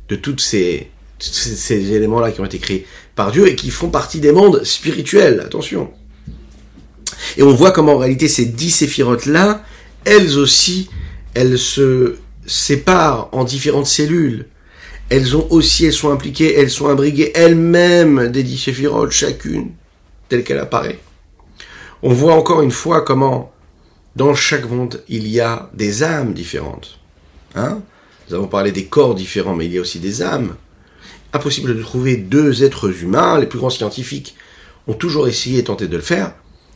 de 0.10 0.16
toutes 0.16 0.42
ces, 0.42 0.92
ces, 1.20 1.92
éléments-là 1.94 2.32
qui 2.32 2.42
ont 2.42 2.46
été 2.46 2.60
créés 2.60 2.86
par 3.16 3.32
Dieu 3.32 3.48
et 3.48 3.56
qui 3.56 3.70
font 3.70 3.90
partie 3.90 4.20
des 4.20 4.32
mondes 4.32 4.64
spirituels. 4.64 5.40
Attention. 5.40 5.92
Et 7.38 7.44
on 7.44 7.54
voit 7.54 7.72
comment 7.72 7.94
en 7.94 7.98
réalité 7.98 8.28
ces 8.28 8.46
dix 8.46 8.72
séphirotes-là, 8.72 9.64
elles 10.06 10.38
aussi, 10.38 10.90
elles 11.34 11.58
se 11.58 12.18
séparent 12.46 13.30
en 13.32 13.44
différentes 13.44 13.88
cellules. 13.88 14.48
Elles 15.10 15.36
ont 15.36 15.48
aussi, 15.50 15.86
elles 15.86 15.94
sont 15.94 16.12
impliquées, 16.12 16.56
elles 16.56 16.70
sont 16.70 16.88
imbriguées 16.88 17.32
elles-mêmes 17.36 18.30
des 18.32 18.44
dix 18.44 18.58
séphirotes, 18.58 19.12
chacune, 19.12 19.72
telle 20.30 20.44
qu'elle 20.44 20.60
apparaît. 20.60 21.00
On 22.02 22.14
voit 22.14 22.36
encore 22.36 22.62
une 22.62 22.72
fois 22.72 23.02
comment 23.02 23.52
dans 24.16 24.34
chaque 24.36 24.70
monde, 24.70 25.04
il 25.08 25.28
y 25.28 25.40
a 25.40 25.70
des 25.74 26.04
âmes 26.04 26.34
différentes. 26.34 27.00
Hein 27.56 27.82
Nous 28.28 28.36
avons 28.36 28.48
parlé 28.48 28.72
des 28.72 28.86
corps 28.86 29.16
différents, 29.16 29.56
mais 29.56 29.66
il 29.66 29.74
y 29.74 29.78
a 29.78 29.82
aussi 29.82 30.00
des 30.00 30.22
âmes. 30.22 30.56
Impossible 31.34 31.76
de 31.76 31.82
trouver 31.82 32.18
deux 32.18 32.64
êtres 32.64 33.04
humains, 33.04 33.40
les 33.40 33.46
plus 33.46 33.60
grands 33.60 33.70
scientifiques 33.70 34.36
ont 34.88 34.94
toujours 34.94 35.28
essayé 35.28 35.60
et 35.60 35.64
tenté 35.64 35.88
de 35.88 35.96
le 35.96 36.02
faire, 36.02 36.34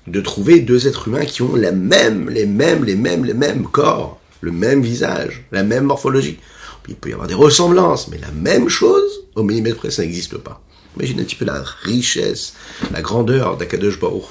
de 0.08 0.22
trouver 0.22 0.62
deux 0.62 0.88
êtres 0.88 1.10
humains 1.10 1.26
qui 1.26 1.42
ont 1.42 1.56
la 1.56 1.74
même, 1.74 2.30
les 2.30 2.46
mêmes, 2.46 2.86
les 2.86 2.96
mêmes, 2.96 3.26
les 3.26 3.34
mêmes 3.34 3.64
corps, 3.64 4.22
le 4.46 4.52
même 4.52 4.84
visage, 4.84 5.44
la 5.52 5.64
même 5.64 5.86
morphologie. 5.86 6.40
Il 6.88 6.96
peut 6.96 7.10
y 7.10 7.14
avoir 7.14 7.28
des 7.28 7.34
ressemblances, 7.34 8.08
mais 8.10 8.20
la 8.20 8.30
même 8.32 8.70
chose, 8.70 9.26
au 9.34 9.42
millimètre 9.42 9.78
près, 9.78 9.90
ça 9.90 10.04
n'existe 10.04 10.38
pas. 10.38 10.62
Imaginez 10.96 11.24
un 11.24 11.26
petit 11.26 11.36
peu 11.36 11.46
la 11.46 11.64
richesse, 11.82 12.54
la 12.92 13.02
grandeur 13.02 13.58
d'Akadosh 13.58 14.00
Baruch 14.00 14.24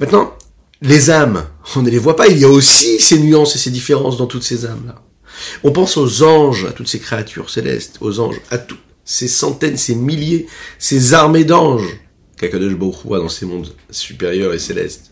Maintenant, 0.00 0.36
les 0.80 1.10
âmes, 1.10 1.46
on 1.76 1.82
ne 1.82 1.90
les 1.90 1.98
voit 1.98 2.16
pas, 2.16 2.26
il 2.26 2.38
y 2.38 2.44
a 2.44 2.48
aussi 2.48 2.98
ces 2.98 3.20
nuances 3.20 3.54
et 3.54 3.58
ces 3.58 3.70
différences 3.70 4.16
dans 4.16 4.26
toutes 4.26 4.42
ces 4.42 4.66
âmes-là. 4.66 4.96
On 5.62 5.70
pense 5.70 5.96
aux 5.96 6.24
anges, 6.24 6.64
à 6.64 6.72
toutes 6.72 6.88
ces 6.88 6.98
créatures 6.98 7.50
célestes, 7.50 7.98
aux 8.00 8.18
anges, 8.18 8.40
à 8.50 8.58
toutes 8.58 8.80
ces 9.04 9.28
centaines, 9.28 9.76
ces 9.76 9.94
milliers, 9.94 10.48
ces 10.80 11.14
armées 11.14 11.44
d'anges 11.44 12.00
qu'Akadosh 12.36 12.74
Baruch 12.74 13.06
dans 13.06 13.28
ces 13.28 13.46
mondes 13.46 13.72
supérieurs 13.90 14.52
et 14.52 14.58
célestes. 14.58 15.11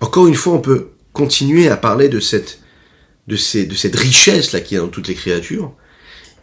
Encore 0.00 0.26
une 0.26 0.34
fois, 0.34 0.54
on 0.54 0.60
peut 0.60 0.90
continuer 1.12 1.68
à 1.68 1.76
parler 1.76 2.08
de 2.08 2.20
cette, 2.20 2.60
de 3.26 3.36
ces, 3.36 3.66
de 3.66 3.74
cette 3.74 3.96
richesse-là 3.96 4.60
qui 4.60 4.74
est 4.74 4.78
dans 4.78 4.88
toutes 4.88 5.08
les 5.08 5.14
créatures, 5.14 5.74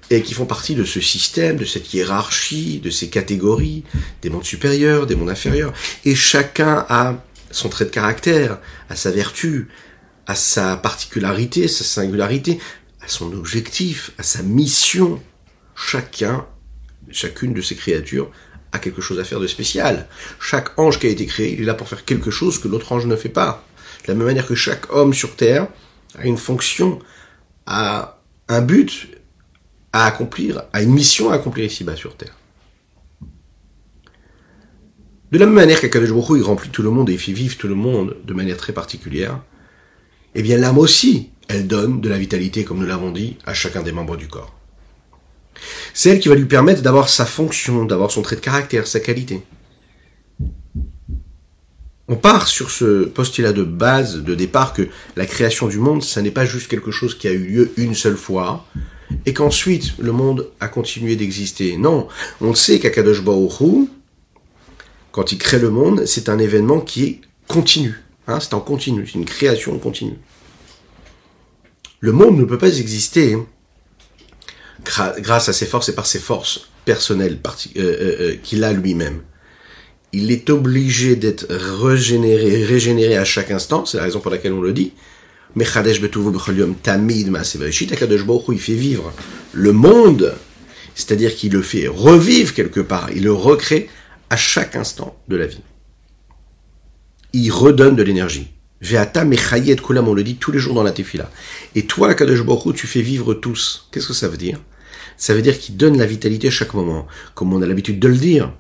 et 0.09 0.21
qui 0.21 0.33
font 0.33 0.45
partie 0.45 0.75
de 0.75 0.83
ce 0.83 1.01
système, 1.01 1.57
de 1.57 1.65
cette 1.65 1.93
hiérarchie, 1.93 2.79
de 2.79 2.89
ces 2.89 3.09
catégories, 3.09 3.83
des 4.21 4.29
mondes 4.29 4.43
supérieurs, 4.43 5.07
des 5.07 5.15
mondes 5.15 5.29
inférieurs. 5.29 5.73
Et 6.03 6.15
chacun 6.15 6.85
a 6.89 7.23
son 7.49 7.69
trait 7.69 7.85
de 7.85 7.89
caractère, 7.89 8.59
a 8.89 8.95
sa 8.95 9.11
vertu, 9.11 9.67
à 10.27 10.35
sa 10.35 10.77
particularité, 10.77 11.67
sa 11.67 11.83
singularité, 11.83 12.59
à 13.01 13.07
son 13.07 13.33
objectif, 13.33 14.11
à 14.17 14.23
sa 14.23 14.43
mission. 14.43 15.21
Chacun, 15.75 16.45
chacune 17.11 17.53
de 17.53 17.61
ces 17.61 17.75
créatures 17.75 18.31
quelque 18.79 19.01
chose 19.01 19.19
à 19.19 19.23
faire 19.23 19.39
de 19.39 19.47
spécial. 19.47 20.07
Chaque 20.39 20.77
ange 20.77 20.99
qui 20.99 21.07
a 21.07 21.09
été 21.09 21.25
créé, 21.25 21.53
il 21.53 21.61
est 21.61 21.65
là 21.65 21.73
pour 21.73 21.87
faire 21.87 22.05
quelque 22.05 22.31
chose 22.31 22.59
que 22.59 22.67
l'autre 22.67 22.91
ange 22.91 23.05
ne 23.05 23.15
fait 23.15 23.29
pas. 23.29 23.63
De 24.03 24.11
la 24.11 24.15
même 24.15 24.27
manière 24.27 24.47
que 24.47 24.55
chaque 24.55 24.93
homme 24.93 25.13
sur 25.13 25.35
Terre 25.35 25.67
a 26.17 26.25
une 26.25 26.37
fonction, 26.37 26.99
a 27.65 28.19
un 28.47 28.61
but 28.61 29.09
à 29.93 30.05
accomplir, 30.05 30.63
a 30.73 30.81
une 30.81 30.91
mission 30.91 31.31
à 31.31 31.35
accomplir 31.35 31.65
ici-bas 31.65 31.95
sur 31.95 32.15
Terre. 32.15 32.35
De 35.31 35.39
la 35.39 35.45
même 35.45 35.55
manière 35.55 35.81
qu'Akadosh 35.81 36.11
Baruch 36.11 36.37
il 36.37 36.43
remplit 36.43 36.69
tout 36.69 36.83
le 36.83 36.91
monde 36.91 37.09
et 37.09 37.13
il 37.13 37.19
fait 37.19 37.31
vivre 37.31 37.57
tout 37.57 37.67
le 37.67 37.75
monde 37.75 38.15
de 38.23 38.33
manière 38.33 38.57
très 38.57 38.73
particulière, 38.73 39.41
eh 40.35 40.43
bien 40.43 40.57
l'âme 40.57 40.77
aussi, 40.77 41.29
elle 41.47 41.67
donne 41.67 42.01
de 42.01 42.09
la 42.09 42.17
vitalité, 42.17 42.63
comme 42.63 42.79
nous 42.79 42.85
l'avons 42.85 43.11
dit, 43.11 43.37
à 43.45 43.53
chacun 43.53 43.81
des 43.81 43.91
membres 43.91 44.17
du 44.17 44.27
corps. 44.27 44.54
C'est 45.93 46.09
elle 46.09 46.19
qui 46.19 46.29
va 46.29 46.35
lui 46.35 46.45
permettre 46.45 46.81
d'avoir 46.81 47.09
sa 47.09 47.25
fonction, 47.25 47.85
d'avoir 47.85 48.11
son 48.11 48.21
trait 48.21 48.35
de 48.35 48.41
caractère, 48.41 48.87
sa 48.87 48.99
qualité. 48.99 49.41
On 52.07 52.15
part 52.15 52.47
sur 52.47 52.69
ce 52.69 53.05
postulat 53.05 53.51
de 53.51 53.63
base, 53.63 54.17
de 54.17 54.35
départ, 54.35 54.73
que 54.73 54.87
la 55.15 55.25
création 55.25 55.67
du 55.67 55.79
monde, 55.79 56.03
ça 56.03 56.21
n'est 56.21 56.31
pas 56.31 56.45
juste 56.45 56.67
quelque 56.67 56.91
chose 56.91 57.17
qui 57.17 57.27
a 57.27 57.31
eu 57.31 57.45
lieu 57.45 57.71
une 57.77 57.95
seule 57.95 58.17
fois, 58.17 58.65
et 59.25 59.33
qu'ensuite 59.33 59.97
le 59.97 60.11
monde 60.11 60.49
a 60.59 60.67
continué 60.67 61.15
d'exister. 61.15 61.77
Non, 61.77 62.07
on 62.41 62.53
sait 62.53 62.79
qu'Akadosh 62.79 63.23
Baruch 63.23 63.87
quand 65.15 65.31
il 65.31 65.37
crée 65.37 65.59
le 65.59 65.69
monde, 65.69 66.05
c'est 66.05 66.27
un 66.27 66.37
événement 66.39 66.81
qui 66.81 67.05
est 67.05 67.21
continu. 67.47 68.03
Hein, 68.27 68.39
c'est 68.41 68.53
en 68.53 68.59
continu, 68.59 69.07
c'est 69.07 69.17
une 69.17 69.23
création 69.23 69.79
continue. 69.79 70.17
Le 72.01 72.11
monde 72.11 72.37
ne 72.37 72.43
peut 72.43 72.57
pas 72.57 72.77
exister 72.77 73.37
grâce 74.85 75.49
à 75.49 75.53
ses 75.53 75.65
forces 75.65 75.89
et 75.89 75.95
par 75.95 76.05
ses 76.05 76.19
forces 76.19 76.69
personnelles 76.85 77.39
euh, 77.43 77.79
euh, 77.79 78.15
euh, 78.19 78.35
qu'il 78.41 78.63
a 78.63 78.71
lui-même. 78.71 79.21
Il 80.13 80.31
est 80.31 80.49
obligé 80.49 81.15
d'être 81.15 81.45
régénéré, 81.49 83.17
à 83.17 83.25
chaque 83.25 83.51
instant, 83.51 83.85
c'est 83.85 83.97
la 83.97 84.03
raison 84.03 84.21
pour 84.21 84.31
laquelle 84.31 84.53
on 84.53 84.61
le 84.61 84.71
dit. 84.71 84.93
Tamid 86.83 87.27
il 87.27 88.59
fait 88.59 88.73
vivre 88.73 89.13
le 89.51 89.71
monde, 89.71 90.35
c'est-à-dire 90.95 91.35
qu'il 91.35 91.51
le 91.51 91.61
fait 91.61 91.87
revivre 91.87 92.53
quelque 92.53 92.79
part, 92.79 93.09
il 93.13 93.23
le 93.23 93.33
recrée 93.33 93.89
à 94.29 94.37
chaque 94.37 94.75
instant 94.75 95.17
de 95.27 95.35
la 95.35 95.47
vie. 95.47 95.61
Il 97.33 97.51
redonne 97.51 97.95
de 97.95 98.03
l'énergie. 98.03 98.47
Veata 98.81 99.25
mechayet 99.25 99.77
kulam, 99.77 100.07
on 100.07 100.13
le 100.13 100.23
dit 100.23 100.35
tous 100.35 100.51
les 100.51 100.59
jours 100.59 100.75
dans 100.75 100.83
la 100.83 100.91
tefila. 100.91 101.29
Et 101.73 101.85
toi, 101.85 102.13
tu 102.15 102.87
fais 102.87 103.01
vivre 103.01 103.33
tous. 103.33 103.87
Qu'est-ce 103.91 104.07
que 104.07 104.13
ça 104.13 104.27
veut 104.27 104.37
dire? 104.37 104.59
Ça 105.17 105.33
veut 105.33 105.41
dire 105.41 105.57
qu'il 105.57 105.77
donne 105.77 105.97
la 105.97 106.05
vitalité 106.05 106.47
à 106.47 106.51
chaque 106.51 106.73
moment, 106.73 107.07
comme 107.33 107.53
on 107.53 107.61
a 107.61 107.65
l'habitude 107.65 107.99
de 107.99 108.07
le 108.07 108.17
dire. 108.17 108.53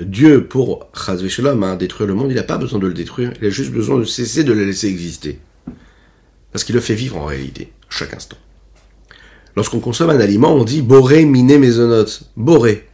Dieu, 0.00 0.46
pour 0.46 0.86
Chaz 0.94 1.26
Shalom, 1.26 1.62
hein, 1.64 1.76
détruire 1.76 2.06
le 2.06 2.14
monde, 2.14 2.30
il 2.30 2.36
n'a 2.36 2.44
pas 2.44 2.58
besoin 2.58 2.78
de 2.78 2.86
le 2.86 2.94
détruire, 2.94 3.32
il 3.40 3.48
a 3.48 3.50
juste 3.50 3.72
besoin 3.72 3.98
de 3.98 4.04
cesser 4.04 4.44
de 4.44 4.52
le 4.52 4.64
laisser 4.64 4.86
exister. 4.86 5.40
Parce 6.52 6.64
qu'il 6.64 6.74
le 6.74 6.80
fait 6.80 6.94
vivre 6.94 7.16
en 7.16 7.24
réalité, 7.24 7.72
chaque 7.88 8.14
instant. 8.14 8.36
Lorsqu'on 9.56 9.80
consomme 9.80 10.10
un 10.10 10.20
aliment, 10.20 10.54
on 10.54 10.62
dit 10.62 10.82
boré 10.82 11.24
mine 11.24 11.58
maisonot. 11.58 12.06
Boré. 12.36 12.86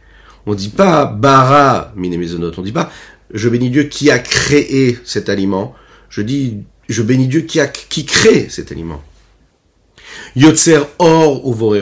On 0.47 0.55
dit 0.55 0.69
pas 0.69 1.05
bara 1.05 1.93
mine 1.95 2.17
maisonot. 2.17 2.51
On 2.57 2.63
dit 2.63 2.71
pas 2.71 2.91
je 3.31 3.49
bénis 3.49 3.69
Dieu 3.69 3.83
qui 3.83 4.09
a 4.09 4.17
créé 4.17 4.97
cet 5.03 5.29
aliment. 5.29 5.75
Je 6.09 6.21
dis 6.21 6.63
je 6.89 7.03
bénis 7.03 7.27
Dieu 7.27 7.41
qui 7.41 7.59
a 7.59 7.67
qui 7.67 8.05
crée 8.05 8.49
cet 8.49 8.71
aliment. 8.71 9.03
Yotzer 10.35 10.81
or 10.99 11.45
ou 11.45 11.75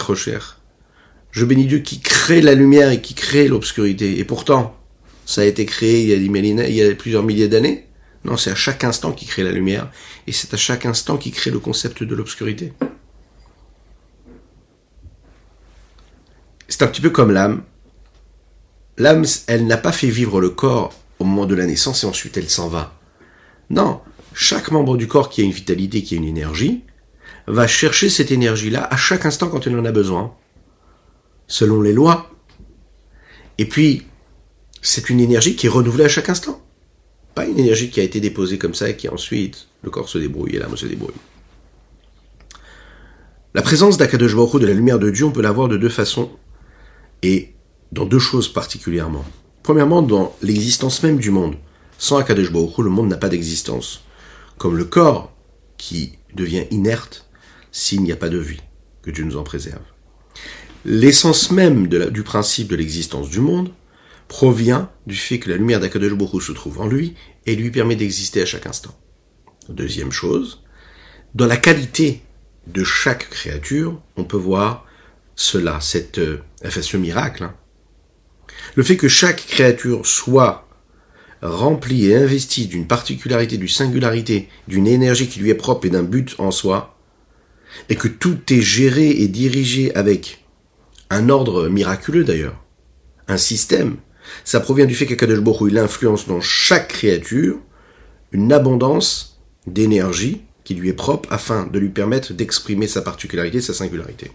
Je 1.31 1.45
bénis 1.45 1.65
Dieu 1.65 1.79
qui 1.79 1.99
crée 1.99 2.41
la 2.41 2.53
lumière 2.53 2.91
et 2.91 3.01
qui 3.01 3.13
crée 3.13 3.47
l'obscurité. 3.47 4.19
Et 4.19 4.23
pourtant, 4.23 4.77
ça 5.25 5.41
a 5.41 5.45
été 5.45 5.65
créé 5.65 6.03
il 6.03 6.09
y 6.09 6.13
a, 6.13 6.67
il 6.67 6.75
y 6.75 6.83
a 6.83 6.95
plusieurs 6.95 7.23
milliers 7.23 7.47
d'années. 7.47 7.87
Non, 8.25 8.37
c'est 8.37 8.51
à 8.51 8.55
chaque 8.55 8.83
instant 8.83 9.11
qui 9.11 9.25
crée 9.25 9.43
la 9.43 9.51
lumière, 9.51 9.91
et 10.27 10.31
c'est 10.31 10.53
à 10.53 10.57
chaque 10.57 10.85
instant 10.85 11.17
qui 11.17 11.31
crée 11.31 11.51
le 11.51 11.59
concept 11.59 12.03
de 12.03 12.15
l'obscurité. 12.15 12.71
C'est 16.69 16.83
un 16.83 16.87
petit 16.87 17.01
peu 17.01 17.09
comme 17.09 17.31
l'âme. 17.31 17.63
L'âme, 18.97 19.25
elle 19.47 19.67
n'a 19.67 19.77
pas 19.77 19.91
fait 19.91 20.09
vivre 20.09 20.39
le 20.39 20.49
corps 20.49 20.93
au 21.19 21.25
moment 21.25 21.45
de 21.45 21.55
la 21.55 21.65
naissance 21.65 22.03
et 22.03 22.07
ensuite 22.07 22.37
elle 22.37 22.49
s'en 22.49 22.69
va. 22.69 22.97
Non, 23.69 24.01
chaque 24.33 24.71
membre 24.71 24.97
du 24.97 25.07
corps 25.07 25.29
qui 25.29 25.41
a 25.41 25.43
une 25.43 25.51
vitalité, 25.51 26.03
qui 26.03 26.15
a 26.15 26.17
une 26.17 26.23
énergie, 26.23 26.83
va 27.47 27.67
chercher 27.67 28.09
cette 28.09 28.31
énergie-là 28.31 28.87
à 28.89 28.97
chaque 28.97 29.25
instant 29.25 29.49
quand 29.49 29.65
il 29.65 29.75
en 29.75 29.85
a 29.85 29.91
besoin, 29.91 30.33
selon 31.47 31.81
les 31.81 31.93
lois. 31.93 32.31
Et 33.57 33.65
puis, 33.65 34.03
c'est 34.81 35.09
une 35.09 35.19
énergie 35.19 35.55
qui 35.55 35.67
est 35.67 35.69
renouvelée 35.69 36.05
à 36.05 36.09
chaque 36.09 36.29
instant. 36.29 36.61
Pas 37.35 37.45
une 37.45 37.59
énergie 37.59 37.89
qui 37.89 37.99
a 37.99 38.03
été 38.03 38.19
déposée 38.19 38.57
comme 38.57 38.75
ça 38.75 38.89
et 38.89 38.95
qui 38.95 39.09
ensuite, 39.09 39.67
le 39.81 39.89
corps 39.89 40.09
se 40.09 40.17
débrouille 40.17 40.55
et 40.55 40.59
l'âme 40.59 40.77
se 40.77 40.85
débrouille. 40.85 41.15
La 43.53 43.61
présence 43.61 43.97
d'Akadosh 43.97 44.35
de 44.35 44.65
la 44.65 44.73
lumière 44.73 44.99
de 44.99 45.09
Dieu, 45.09 45.25
on 45.25 45.31
peut 45.31 45.41
la 45.41 45.51
voir 45.51 45.67
de 45.67 45.77
deux 45.77 45.89
façons 45.89 46.31
et 47.21 47.53
dans 47.91 48.05
deux 48.05 48.19
choses 48.19 48.51
particulièrement. 48.51 49.23
Premièrement, 49.61 50.01
dans 50.01 50.35
l'existence 50.41 51.03
même 51.03 51.17
du 51.17 51.31
monde, 51.31 51.55
Sans 51.97 52.17
Akadosh 52.17 52.51
le 52.51 52.89
monde 52.89 53.07
n'a 53.07 53.17
pas 53.17 53.29
d'existence. 53.29 54.03
Comme 54.57 54.75
le 54.75 54.85
corps 54.85 55.31
qui 55.77 56.13
devient 56.35 56.65
inerte 56.71 57.29
s'il 57.73 58.03
n'y 58.03 58.13
a 58.13 58.15
pas 58.15 58.29
de 58.29 58.37
vie. 58.37 58.61
Que 59.01 59.11
Dieu 59.11 59.25
nous 59.25 59.35
en 59.35 59.43
préserve. 59.43 59.81
L'essence 60.85 61.51
même 61.51 61.87
du 61.87 62.23
principe 62.23 62.69
de 62.69 62.77
l'existence 62.77 63.29
du 63.29 63.41
monde 63.41 63.71
provient 64.29 64.89
du 65.05 65.15
fait 65.15 65.39
que 65.39 65.49
la 65.49 65.57
lumière 65.57 65.81
d'Akadosh 65.81 66.45
se 66.45 66.51
trouve 66.53 66.79
en 66.79 66.87
lui 66.87 67.15
et 67.45 67.55
lui 67.55 67.71
permet 67.71 67.97
d'exister 67.97 68.41
à 68.41 68.45
chaque 68.45 68.65
instant. 68.65 68.97
Deuxième 69.67 70.11
chose, 70.11 70.63
dans 71.35 71.45
la 71.45 71.57
qualité 71.57 72.21
de 72.67 72.83
chaque 72.83 73.29
créature, 73.29 74.01
on 74.15 74.23
peut 74.23 74.37
voir 74.37 74.85
cela, 75.35 75.79
cette, 75.81 76.19
euh, 76.19 76.41
enfin, 76.65 76.81
ce 76.81 76.97
miracle. 76.97 77.43
Hein. 77.43 77.55
Le 78.75 78.83
fait 78.83 78.97
que 78.97 79.07
chaque 79.07 79.45
créature 79.45 80.05
soit 80.05 80.67
remplie 81.41 82.05
et 82.05 82.15
investie 82.15 82.67
d'une 82.67 82.87
particularité, 82.87 83.57
d'une 83.57 83.67
singularité, 83.67 84.49
d'une 84.67 84.87
énergie 84.87 85.27
qui 85.27 85.39
lui 85.39 85.49
est 85.49 85.55
propre 85.55 85.87
et 85.87 85.89
d'un 85.89 86.03
but 86.03 86.35
en 86.37 86.51
soi, 86.51 86.92
et 87.89 87.95
que 87.95 88.07
tout 88.07 88.39
est 88.51 88.61
géré 88.61 89.09
et 89.09 89.27
dirigé 89.27 89.93
avec 89.95 90.45
un 91.09 91.29
ordre 91.29 91.67
miraculeux 91.67 92.23
d'ailleurs, 92.23 92.63
un 93.27 93.37
système, 93.37 93.97
ça 94.43 94.59
provient 94.59 94.85
du 94.85 94.95
fait 94.95 95.05
qu'Akadosh 95.05 95.39
Baruch 95.39 95.71
il 95.71 95.77
influence 95.77 96.27
dans 96.27 96.41
chaque 96.41 96.87
créature 96.89 97.59
une 98.31 98.51
abondance 98.51 99.39
d'énergie 99.67 100.41
qui 100.63 100.75
lui 100.75 100.89
est 100.89 100.93
propre 100.93 101.31
afin 101.31 101.65
de 101.67 101.79
lui 101.79 101.89
permettre 101.89 102.33
d'exprimer 102.33 102.87
sa 102.87 103.01
particularité, 103.01 103.61
sa 103.61 103.73
singularité. 103.73 104.31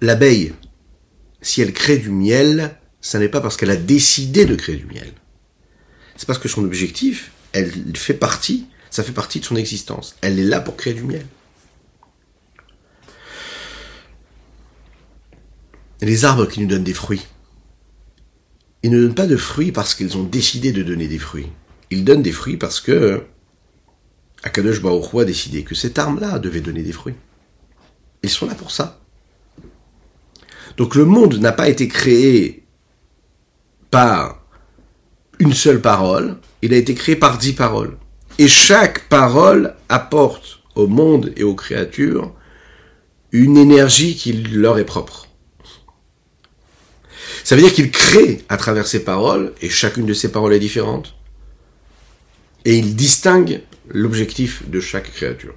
L'abeille, 0.00 0.52
si 1.42 1.60
elle 1.60 1.72
crée 1.72 1.98
du 1.98 2.10
miel, 2.10 2.76
ça 3.00 3.18
n'est 3.18 3.28
pas 3.28 3.40
parce 3.40 3.56
qu'elle 3.56 3.70
a 3.70 3.76
décidé 3.76 4.46
de 4.46 4.56
créer 4.56 4.76
du 4.76 4.86
miel. 4.86 5.12
C'est 6.16 6.26
parce 6.26 6.38
que 6.38 6.48
son 6.48 6.64
objectif, 6.64 7.30
elle 7.52 7.96
fait 7.96 8.14
partie, 8.14 8.66
ça 8.90 9.02
fait 9.02 9.12
partie 9.12 9.40
de 9.40 9.44
son 9.44 9.56
existence. 9.56 10.16
Elle 10.20 10.38
est 10.38 10.44
là 10.44 10.60
pour 10.60 10.76
créer 10.76 10.94
du 10.94 11.02
miel. 11.02 11.26
Les 16.00 16.24
arbres 16.24 16.46
qui 16.46 16.60
nous 16.60 16.66
donnent 16.66 16.84
des 16.84 16.94
fruits, 16.94 17.22
ils 18.82 18.90
ne 18.90 19.00
donnent 19.00 19.14
pas 19.14 19.26
de 19.26 19.36
fruits 19.36 19.70
parce 19.70 19.94
qu'ils 19.94 20.16
ont 20.16 20.24
décidé 20.24 20.72
de 20.72 20.82
donner 20.82 21.06
des 21.06 21.18
fruits. 21.18 21.48
Ils 21.90 22.04
donnent 22.04 22.22
des 22.22 22.32
fruits 22.32 22.56
parce 22.56 22.80
que 22.80 23.24
Akadosh 24.42 24.82
Baruch 24.82 25.14
a 25.14 25.24
décidé 25.24 25.62
que 25.62 25.74
cet 25.74 25.98
arbre-là 25.98 26.38
devait 26.38 26.60
donner 26.60 26.82
des 26.82 26.92
fruits. 26.92 27.14
Ils 28.22 28.30
sont 28.30 28.46
là 28.46 28.54
pour 28.54 28.72
ça. 28.72 29.00
Donc 30.76 30.94
le 30.94 31.04
monde 31.04 31.34
n'a 31.36 31.52
pas 31.52 31.68
été 31.68 31.86
créé 31.86 32.64
par 33.90 34.42
une 35.38 35.52
seule 35.52 35.80
parole, 35.80 36.38
il 36.62 36.72
a 36.72 36.76
été 36.76 36.94
créé 36.94 37.16
par 37.16 37.38
dix 37.38 37.52
paroles. 37.52 37.98
Et 38.38 38.48
chaque 38.48 39.08
parole 39.08 39.74
apporte 39.88 40.60
au 40.74 40.86
monde 40.86 41.32
et 41.36 41.42
aux 41.42 41.54
créatures 41.54 42.32
une 43.32 43.56
énergie 43.56 44.16
qui 44.16 44.32
leur 44.32 44.78
est 44.78 44.84
propre. 44.84 45.26
Ça 47.44 47.56
veut 47.56 47.62
dire 47.62 47.72
qu'il 47.72 47.90
crée 47.90 48.42
à 48.48 48.56
travers 48.56 48.86
ses 48.86 49.04
paroles, 49.04 49.52
et 49.60 49.68
chacune 49.68 50.06
de 50.06 50.14
ses 50.14 50.30
paroles 50.30 50.52
est 50.52 50.60
différente, 50.60 51.14
et 52.64 52.76
il 52.76 52.94
distingue 52.94 53.62
l'objectif 53.88 54.68
de 54.68 54.80
chaque 54.80 55.12
créature. 55.12 55.54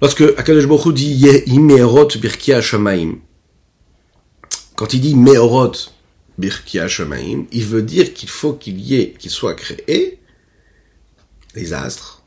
Lorsque 0.00 0.22
Akadosh 0.36 0.66
Baruch 0.66 0.94
dit 0.94 1.28
Birkia 2.18 2.60
Shamaim, 2.60 3.18
quand 4.74 4.94
il 4.94 5.00
dit 5.00 5.14
Meorot 5.14 5.72
Birkia 6.38 6.88
Shamaim, 6.88 7.46
il 7.52 7.64
veut 7.64 7.82
dire 7.82 8.14
qu'il 8.14 8.28
faut 8.28 8.54
qu'il 8.54 8.80
y 8.80 9.00
ait, 9.00 9.14
qu'il 9.18 9.30
soit 9.30 9.54
créé 9.54 10.20
les 11.54 11.72
astres, 11.72 12.22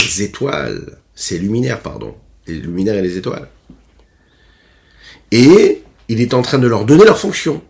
les 0.00 0.22
étoiles, 0.22 0.98
ces 1.14 1.38
luminaires, 1.38 1.80
pardon, 1.80 2.14
les 2.46 2.54
luminaires 2.54 2.96
et 2.96 3.02
les 3.02 3.16
étoiles. 3.16 3.48
Et 5.30 5.82
il 6.08 6.20
est 6.20 6.34
en 6.34 6.42
train 6.42 6.58
de 6.58 6.66
leur 6.66 6.84
donner 6.84 7.04
leur 7.04 7.18
fonction. 7.18 7.62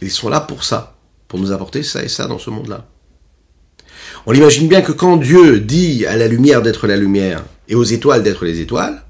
Ils 0.00 0.10
sont 0.10 0.28
là 0.28 0.40
pour 0.40 0.64
ça, 0.64 0.98
pour 1.28 1.38
nous 1.38 1.52
apporter 1.52 1.82
ça 1.82 2.02
et 2.02 2.08
ça 2.08 2.26
dans 2.26 2.38
ce 2.38 2.50
monde-là. 2.50 2.86
On 4.26 4.34
imagine 4.34 4.68
bien 4.68 4.82
que 4.82 4.92
quand 4.92 5.16
Dieu 5.16 5.60
dit 5.60 6.06
à 6.06 6.16
la 6.16 6.28
lumière 6.28 6.62
d'être 6.62 6.86
la 6.86 6.96
lumière 6.96 7.44
et 7.68 7.74
aux 7.74 7.84
étoiles 7.84 8.22
d'être 8.22 8.44
les 8.44 8.60
étoiles, 8.60 9.04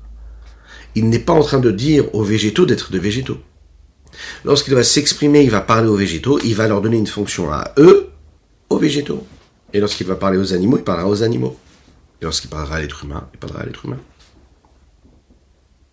il 0.94 1.08
n'est 1.08 1.18
pas 1.18 1.32
en 1.32 1.42
train 1.42 1.60
de 1.60 1.70
dire 1.70 2.14
aux 2.14 2.22
végétaux 2.22 2.64
d'être 2.64 2.90
de 2.90 2.98
végétaux. 2.98 3.38
Lorsqu'il 4.44 4.74
va 4.74 4.82
s'exprimer, 4.82 5.42
il 5.42 5.50
va 5.50 5.60
parler 5.60 5.88
aux 5.88 5.96
végétaux, 5.96 6.38
il 6.44 6.54
va 6.54 6.68
leur 6.68 6.80
donner 6.80 6.96
une 6.96 7.06
fonction 7.06 7.52
à 7.52 7.72
eux, 7.78 8.08
aux 8.70 8.78
végétaux. 8.78 9.26
Et 9.72 9.80
lorsqu'il 9.80 10.06
va 10.06 10.14
parler 10.14 10.38
aux 10.38 10.54
animaux, 10.54 10.78
il 10.78 10.84
parlera 10.84 11.08
aux 11.08 11.22
animaux. 11.22 11.56
Et 12.20 12.24
lorsqu'il 12.24 12.50
parlera 12.50 12.76
à 12.76 12.80
l'être 12.80 13.04
humain, 13.04 13.28
il 13.34 13.38
parlera 13.38 13.62
à 13.62 13.66
l'être 13.66 13.84
humain. 13.84 13.98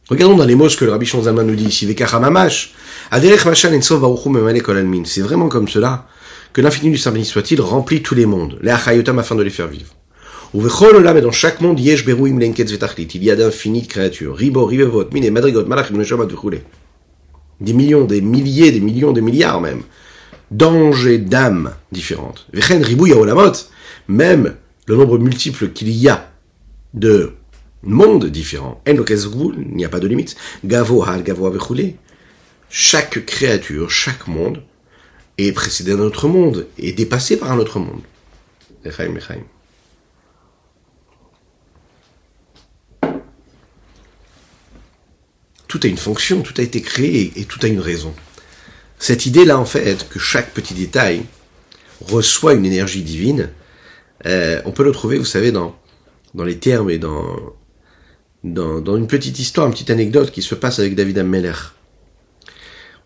Regardons 0.09 0.35
dans 0.35 0.45
les 0.45 0.55
mots 0.55 0.69
ce 0.69 0.77
que 0.77 0.85
le 0.85 0.91
Rabbi 0.91 1.05
Shonzalman 1.05 1.45
nous 1.45 1.55
dit 1.55 1.65
ici. 1.65 1.87
C'est 5.05 5.21
vraiment 5.21 5.47
comme 5.47 5.67
cela 5.67 6.05
que 6.51 6.61
l'infini 6.61 6.91
du 6.91 6.97
Saint 6.97 7.23
soit-il 7.23 7.61
remplit 7.61 8.03
tous 8.03 8.15
les 8.15 8.25
mondes, 8.25 8.59
les 8.61 8.71
achayotam 8.71 9.19
afin 9.19 9.35
de 9.35 9.43
les 9.43 9.49
faire 9.49 9.67
vivre. 9.67 9.93
Mais 10.53 11.21
dans 11.21 11.31
chaque 11.31 11.61
monde, 11.61 11.79
il 11.79 11.85
y 11.85 13.31
a 13.31 13.35
d'infinies 13.35 13.87
créatures. 13.87 14.37
Des 17.61 17.73
millions, 17.73 18.05
des 18.05 18.21
milliers, 18.21 18.71
des 18.71 18.79
millions, 18.79 19.11
des 19.11 19.21
milliards 19.21 19.61
même. 19.61 19.83
D'anges 20.51 21.07
et 21.07 21.17
d'âmes 21.17 21.73
différentes. 21.91 22.47
Même 24.07 24.55
le 24.85 24.95
nombre 24.95 25.17
multiple 25.17 25.69
qu'il 25.69 25.89
y 25.89 26.09
a 26.09 26.31
de 26.93 27.33
monde 27.83 28.25
différent. 28.25 28.81
il 28.87 29.01
n'y 29.75 29.85
a 29.85 29.89
pas 29.89 29.99
de 29.99 30.07
limite. 30.07 30.35
Gavo 30.65 31.03
hal 31.03 31.23
gavo 31.23 31.51
Chaque 32.69 33.25
créature, 33.25 33.89
chaque 33.89 34.27
monde 34.27 34.61
est 35.37 35.51
précédé 35.51 35.91
d'un 35.95 35.99
autre 35.99 36.27
monde, 36.27 36.67
est 36.77 36.93
dépassé 36.93 37.37
par 37.37 37.51
un 37.51 37.57
autre 37.57 37.79
monde. 37.79 38.01
Tout 45.73 45.79
a 45.85 45.87
une 45.87 45.97
fonction, 45.97 46.43
tout 46.43 46.53
a 46.57 46.61
été 46.61 46.83
créé 46.83 47.33
et 47.35 47.45
tout 47.45 47.57
a 47.63 47.67
une 47.67 47.79
raison. 47.79 48.13
Cette 48.99 49.25
idée-là, 49.25 49.57
en 49.57 49.65
fait, 49.65 50.07
que 50.07 50.19
chaque 50.19 50.51
petit 50.53 50.75
détail 50.75 51.23
reçoit 51.99 52.53
une 52.53 52.63
énergie 52.63 53.01
divine, 53.01 53.49
euh, 54.27 54.61
on 54.65 54.71
peut 54.71 54.83
le 54.83 54.91
trouver, 54.91 55.17
vous 55.17 55.25
savez, 55.25 55.51
dans, 55.51 55.75
dans 56.35 56.43
les 56.43 56.59
termes 56.59 56.91
et 56.91 56.99
dans, 56.99 57.25
dans, 58.43 58.95
une 58.95 59.07
petite 59.07 59.39
histoire, 59.39 59.65
une 59.65 59.73
petite 59.73 59.89
anecdote 59.89 60.29
qui 60.29 60.43
se 60.43 60.53
passe 60.53 60.77
avec 60.77 60.93
David 60.93 61.17
Ammeler. 61.17 61.53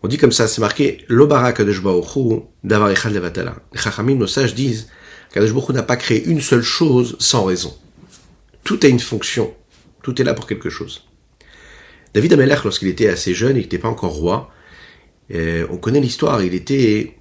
On 0.02 0.08
dit 0.08 0.18
comme 0.18 0.32
ça, 0.32 0.46
c'est 0.46 0.60
marqué 0.60 1.06
L'obara 1.08 1.54
Kadosh 1.54 1.80
d'avar 2.64 2.90
echad 2.90 3.14
levatala. 3.14 3.56
Les 3.72 3.80
Chachamim, 3.80 4.16
nos 4.16 4.26
sages 4.26 4.54
disent 4.54 4.90
Kadosh 5.32 5.54
n'a 5.70 5.82
pas 5.82 5.96
créé 5.96 6.22
une 6.22 6.42
seule 6.42 6.60
chose 6.60 7.16
sans 7.18 7.44
raison. 7.44 7.74
Tout 8.62 8.78
a 8.82 8.88
une 8.88 9.00
fonction. 9.00 9.54
Tout 10.02 10.20
est 10.20 10.24
là 10.24 10.34
pour 10.34 10.46
quelque 10.46 10.68
chose. 10.68 11.07
David 12.14 12.32
Ameler, 12.32 12.56
lorsqu'il 12.64 12.88
était 12.88 13.08
assez 13.08 13.34
jeune, 13.34 13.56
il 13.56 13.62
n'était 13.62 13.78
pas 13.78 13.88
encore 13.88 14.12
roi. 14.12 14.50
Euh, 15.34 15.66
on 15.70 15.76
connaît 15.76 16.00
l'histoire, 16.00 16.42
il 16.42 16.54
était 16.54 17.16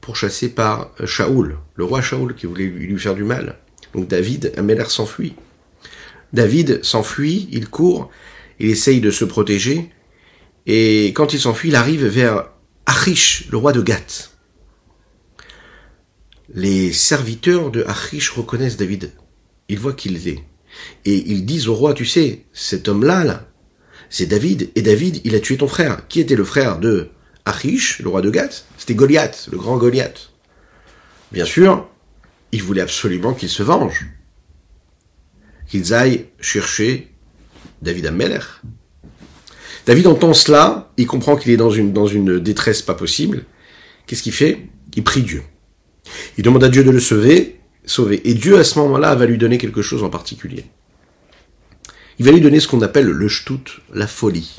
pourchassé 0.00 0.48
par 0.48 0.92
Shaoul, 1.04 1.58
le 1.74 1.84
roi 1.84 2.00
Shaoul, 2.00 2.34
qui 2.34 2.46
voulait 2.46 2.66
lui 2.66 2.98
faire 2.98 3.14
du 3.14 3.24
mal. 3.24 3.58
Donc 3.94 4.08
David 4.08 4.52
Ameler 4.56 4.84
s'enfuit. 4.88 5.34
David 6.32 6.84
s'enfuit, 6.84 7.48
il 7.50 7.68
court, 7.68 8.10
il 8.60 8.70
essaye 8.70 9.00
de 9.00 9.10
se 9.10 9.24
protéger, 9.24 9.90
et 10.66 11.06
quand 11.08 11.32
il 11.32 11.40
s'enfuit, 11.40 11.70
il 11.70 11.74
arrive 11.74 12.06
vers 12.06 12.50
Achish, 12.86 13.48
le 13.50 13.56
roi 13.56 13.72
de 13.72 13.82
Gath. 13.82 14.36
Les 16.52 16.92
serviteurs 16.92 17.70
de 17.70 17.84
Achish 17.84 18.30
reconnaissent 18.30 18.76
David. 18.76 19.12
Ils 19.68 19.78
voient 19.78 19.92
qu'il 19.92 20.26
est. 20.28 20.44
Et 21.04 21.16
ils 21.30 21.44
disent 21.44 21.68
au 21.68 21.74
roi, 21.74 21.94
tu 21.94 22.04
sais, 22.04 22.44
cet 22.52 22.88
homme-là, 22.88 23.24
là, 23.24 23.49
c'est 24.10 24.26
David, 24.26 24.70
et 24.74 24.82
David, 24.82 25.20
il 25.24 25.34
a 25.34 25.40
tué 25.40 25.56
ton 25.56 25.68
frère. 25.68 26.06
Qui 26.08 26.20
était 26.20 26.36
le 26.36 26.44
frère 26.44 26.78
de 26.78 27.08
Achish, 27.46 28.00
le 28.00 28.08
roi 28.08 28.20
de 28.20 28.30
Gath? 28.30 28.66
C'était 28.76 28.94
Goliath, 28.94 29.48
le 29.50 29.56
grand 29.56 29.78
Goliath. 29.78 30.30
Bien 31.32 31.46
sûr, 31.46 31.88
il 32.52 32.62
voulait 32.62 32.82
absolument 32.82 33.32
qu'il 33.32 33.48
se 33.48 33.62
venge 33.62 34.04
qu'ils 35.70 35.94
aillent 35.94 36.26
chercher 36.40 37.08
David 37.80 38.06
Ammeler. 38.06 38.40
David 39.86 40.08
entend 40.08 40.34
cela, 40.34 40.92
il 40.96 41.06
comprend 41.06 41.36
qu'il 41.36 41.52
est 41.52 41.56
dans 41.56 41.70
une, 41.70 41.92
dans 41.92 42.08
une 42.08 42.40
détresse 42.40 42.82
pas 42.82 42.94
possible. 42.94 43.44
Qu'est-ce 44.06 44.22
qu'il 44.22 44.32
fait? 44.32 44.66
Il 44.96 45.04
prie 45.04 45.22
Dieu. 45.22 45.42
Il 46.36 46.44
demande 46.44 46.64
à 46.64 46.68
Dieu 46.68 46.82
de 46.82 46.90
le 46.90 46.98
sauver, 46.98 47.60
sauver. 47.86 48.20
Et 48.28 48.34
Dieu, 48.34 48.58
à 48.58 48.64
ce 48.64 48.78
moment-là, 48.80 49.14
va 49.14 49.26
lui 49.26 49.38
donner 49.38 49.58
quelque 49.58 49.80
chose 49.80 50.02
en 50.02 50.10
particulier. 50.10 50.64
Il 52.20 52.26
va 52.26 52.32
lui 52.32 52.42
donner 52.42 52.60
ce 52.60 52.68
qu'on 52.68 52.82
appelle 52.82 53.06
le 53.06 53.28
shtut, 53.28 53.80
la 53.94 54.06
folie. 54.06 54.54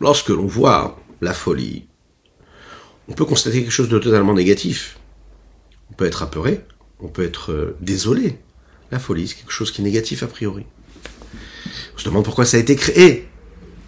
Lorsque 0.00 0.30
l'on 0.30 0.46
voit 0.46 0.98
la 1.20 1.32
folie, 1.32 1.84
on 3.06 3.12
peut 3.12 3.24
constater 3.24 3.60
quelque 3.60 3.70
chose 3.70 3.88
de 3.88 4.00
totalement 4.00 4.34
négatif. 4.34 4.98
On 5.92 5.94
peut 5.94 6.04
être 6.04 6.24
apeuré, 6.24 6.62
on 6.98 7.06
peut 7.06 7.22
être 7.22 7.52
euh, 7.52 7.76
désolé. 7.80 8.36
La 8.90 8.98
folie, 8.98 9.28
c'est 9.28 9.36
quelque 9.36 9.52
chose 9.52 9.70
qui 9.70 9.80
est 9.80 9.84
négatif 9.84 10.24
a 10.24 10.26
priori. 10.26 10.66
On 11.94 11.98
se 12.00 12.04
demande 12.04 12.24
pourquoi 12.24 12.46
ça 12.46 12.56
a 12.56 12.60
été 12.60 12.74
créé. 12.74 13.28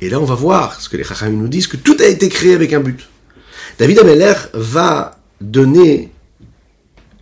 Et 0.00 0.08
là, 0.08 0.20
on 0.20 0.24
va 0.24 0.36
voir 0.36 0.80
ce 0.80 0.88
que 0.88 0.96
les 0.96 1.02
Chachamim 1.02 1.36
nous 1.36 1.48
disent, 1.48 1.66
que 1.66 1.76
tout 1.76 1.96
a 1.98 2.06
été 2.06 2.28
créé 2.28 2.54
avec 2.54 2.72
un 2.74 2.80
but. 2.80 3.08
David 3.76 3.98
Ameller 3.98 4.34
va 4.52 5.18
donner 5.40 6.12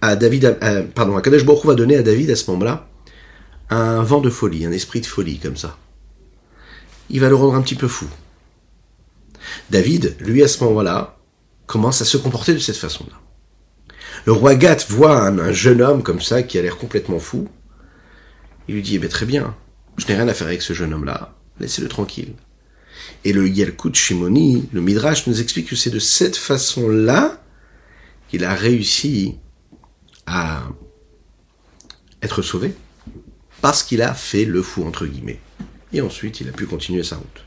à 0.02 0.16
David, 0.16 0.58
euh, 0.62 0.82
pardon, 0.94 1.18
Kadesh 1.22 1.44
va 1.44 1.74
donner 1.74 1.96
à 1.96 2.02
David 2.02 2.30
à 2.30 2.36
ce 2.36 2.50
moment-là 2.50 2.88
un 3.76 4.02
vent 4.02 4.20
de 4.20 4.30
folie, 4.30 4.66
un 4.66 4.72
esprit 4.72 5.00
de 5.00 5.06
folie 5.06 5.38
comme 5.38 5.56
ça. 5.56 5.78
Il 7.10 7.20
va 7.20 7.28
le 7.28 7.34
rendre 7.34 7.54
un 7.54 7.62
petit 7.62 7.74
peu 7.74 7.88
fou. 7.88 8.06
David, 9.70 10.16
lui, 10.20 10.42
à 10.42 10.48
ce 10.48 10.62
moment-là, 10.64 11.18
commence 11.66 12.00
à 12.02 12.04
se 12.04 12.16
comporter 12.16 12.54
de 12.54 12.58
cette 12.58 12.76
façon-là. 12.76 13.18
Le 14.24 14.32
roi 14.32 14.54
Gath 14.54 14.86
voit 14.88 15.26
un, 15.26 15.52
jeune 15.52 15.82
homme 15.82 16.02
comme 16.02 16.20
ça 16.20 16.42
qui 16.42 16.58
a 16.58 16.62
l'air 16.62 16.76
complètement 16.76 17.18
fou. 17.18 17.48
Il 18.68 18.76
lui 18.76 18.82
dit, 18.82 18.96
eh 18.96 18.98
bien, 18.98 19.08
très 19.08 19.26
bien, 19.26 19.54
je 19.96 20.06
n'ai 20.06 20.14
rien 20.14 20.28
à 20.28 20.34
faire 20.34 20.46
avec 20.46 20.62
ce 20.62 20.72
jeune 20.72 20.94
homme-là, 20.94 21.34
laissez-le 21.58 21.88
tranquille. 21.88 22.34
Et 23.24 23.32
le 23.32 23.48
Yalkut 23.48 23.94
Shimoni, 23.94 24.68
le 24.72 24.80
Midrash, 24.80 25.26
nous 25.26 25.40
explique 25.40 25.68
que 25.68 25.76
c'est 25.76 25.90
de 25.90 25.98
cette 25.98 26.36
façon-là 26.36 27.42
qu'il 28.28 28.44
a 28.44 28.54
réussi 28.54 29.36
à 30.26 30.62
être 32.22 32.42
sauvé, 32.42 32.74
parce 33.62 33.82
qu'il 33.82 34.02
a 34.02 34.12
fait 34.12 34.44
le 34.44 34.60
fou, 34.60 34.84
entre 34.84 35.06
guillemets. 35.06 35.38
Et 35.94 36.02
ensuite, 36.02 36.40
il 36.40 36.48
a 36.48 36.52
pu 36.52 36.66
continuer 36.66 37.04
sa 37.04 37.16
route. 37.16 37.44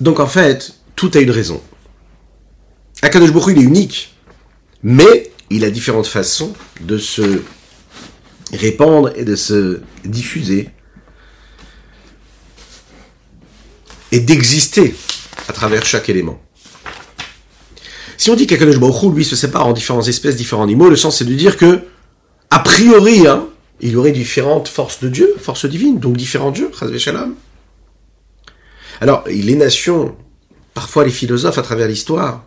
Donc 0.00 0.20
en 0.20 0.28
fait, 0.28 0.74
tout 0.94 1.10
a 1.14 1.18
une 1.18 1.32
raison. 1.32 1.60
Akadosh 3.02 3.30
il 3.48 3.58
est 3.58 3.62
unique, 3.62 4.16
mais 4.82 5.32
il 5.50 5.64
a 5.64 5.70
différentes 5.70 6.06
façons 6.06 6.54
de 6.80 6.98
se 6.98 7.42
répandre 8.52 9.12
et 9.16 9.24
de 9.24 9.34
se 9.34 9.80
diffuser 10.04 10.70
et 14.12 14.20
d'exister 14.20 14.94
à 15.48 15.52
travers 15.52 15.84
chaque 15.84 16.08
élément. 16.08 16.40
Si 18.18 18.30
on 18.30 18.34
dit 18.34 18.48
qu'Akadosh 18.48 18.80
Baruch 18.80 19.14
lui 19.14 19.24
se 19.24 19.36
sépare 19.36 19.64
en 19.68 19.72
différentes 19.72 20.08
espèces, 20.08 20.34
différents 20.34 20.64
animaux, 20.64 20.90
le 20.90 20.96
sens 20.96 21.16
c'est 21.18 21.24
de 21.24 21.34
dire 21.34 21.56
que, 21.56 21.82
a 22.50 22.58
priori, 22.58 23.28
hein, 23.28 23.46
il 23.80 23.92
y 23.92 23.96
aurait 23.96 24.10
différentes 24.10 24.66
forces 24.66 24.98
de 25.00 25.08
Dieu, 25.08 25.32
forces 25.38 25.66
divines, 25.66 26.00
donc 26.00 26.16
différents 26.16 26.50
dieux, 26.50 26.68
Shalom. 26.98 27.36
Alors, 29.00 29.22
les 29.28 29.54
nations, 29.54 30.16
parfois 30.74 31.04
les 31.04 31.12
philosophes 31.12 31.58
à 31.58 31.62
travers 31.62 31.86
l'histoire, 31.86 32.44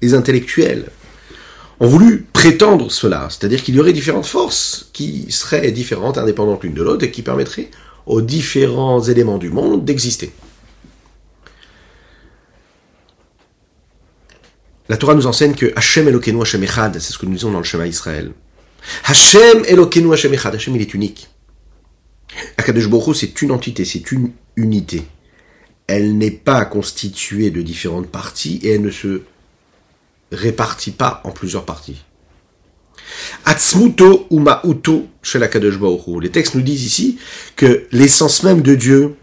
les 0.00 0.14
intellectuels, 0.14 0.86
ont 1.80 1.86
voulu 1.86 2.26
prétendre 2.32 2.90
cela, 2.90 3.28
c'est-à-dire 3.28 3.62
qu'il 3.62 3.74
y 3.74 3.80
aurait 3.80 3.92
différentes 3.92 4.24
forces 4.24 4.88
qui 4.94 5.26
seraient 5.28 5.70
différentes, 5.70 6.16
indépendantes 6.16 6.62
l'une 6.62 6.72
de 6.72 6.82
l'autre, 6.82 7.04
et 7.04 7.10
qui 7.10 7.20
permettraient 7.20 7.70
aux 8.06 8.22
différents 8.22 9.02
éléments 9.02 9.38
du 9.38 9.50
monde 9.50 9.84
d'exister. 9.84 10.32
La 14.88 14.96
Torah 14.96 15.14
nous 15.14 15.26
enseigne 15.26 15.54
que 15.54 15.72
Hashem 15.76 16.08
Elokeinu 16.08 16.42
Hashem 16.42 16.62
Echad, 16.62 16.98
c'est 16.98 17.12
ce 17.12 17.18
que 17.18 17.26
nous 17.26 17.32
disons 17.32 17.50
dans 17.50 17.58
le 17.58 17.64
schéma 17.64 17.86
Israël. 17.86 18.32
Hashem 19.04 19.64
Elokeinu 19.66 20.12
Hashem 20.12 20.34
Echad, 20.34 20.54
Hashem 20.54 20.76
il 20.76 20.82
est 20.82 20.94
unique. 20.94 21.28
Akadosh 22.58 22.88
Baruch 22.88 23.16
c'est 23.16 23.40
une 23.42 23.50
entité, 23.50 23.84
c'est 23.84 24.12
une 24.12 24.32
unité. 24.56 25.04
Elle 25.86 26.18
n'est 26.18 26.30
pas 26.30 26.64
constituée 26.66 27.50
de 27.50 27.62
différentes 27.62 28.08
parties 28.08 28.60
et 28.62 28.70
elle 28.70 28.82
ne 28.82 28.90
se 28.90 29.22
répartit 30.32 30.90
pas 30.90 31.22
en 31.24 31.30
plusieurs 31.30 31.64
parties. 31.64 32.02
Atzmuto 33.44 34.26
ou 34.30 34.44
Les 36.20 36.30
textes 36.30 36.54
nous 36.54 36.62
disent 36.62 36.84
ici 36.84 37.18
que 37.56 37.86
l'essence 37.92 38.42
même 38.42 38.62
de 38.62 38.74
Dieu, 38.74 39.16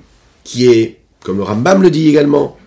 qui 0.43 0.67
est, 0.67 1.01
comme 1.23 1.37
le 1.37 1.43
Rambam 1.43 1.81
le 1.81 1.91
dit 1.91 2.07
également, 2.07 2.57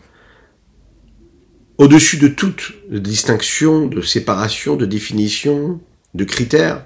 au-dessus 1.78 2.18
de 2.18 2.28
toute 2.28 2.72
distinction, 2.90 3.87
de 3.87 4.00
séparation, 4.00 4.76
de 4.76 4.87
définition, 4.87 5.80
de 6.14 6.24
critères. 6.24 6.84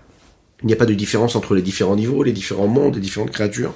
Il 0.63 0.67
n'y 0.67 0.73
a 0.73 0.77
pas 0.77 0.87
de 0.87 0.95
différence 0.95 1.37
entre 1.37 1.55
les 1.55 1.63
différents 1.63 1.97
niveaux, 1.97 2.23
les 2.23 2.33
différents 2.33 2.67
mondes, 2.67 2.97
les 2.97 3.01
différentes 3.01 3.31
créatures. 3.31 3.75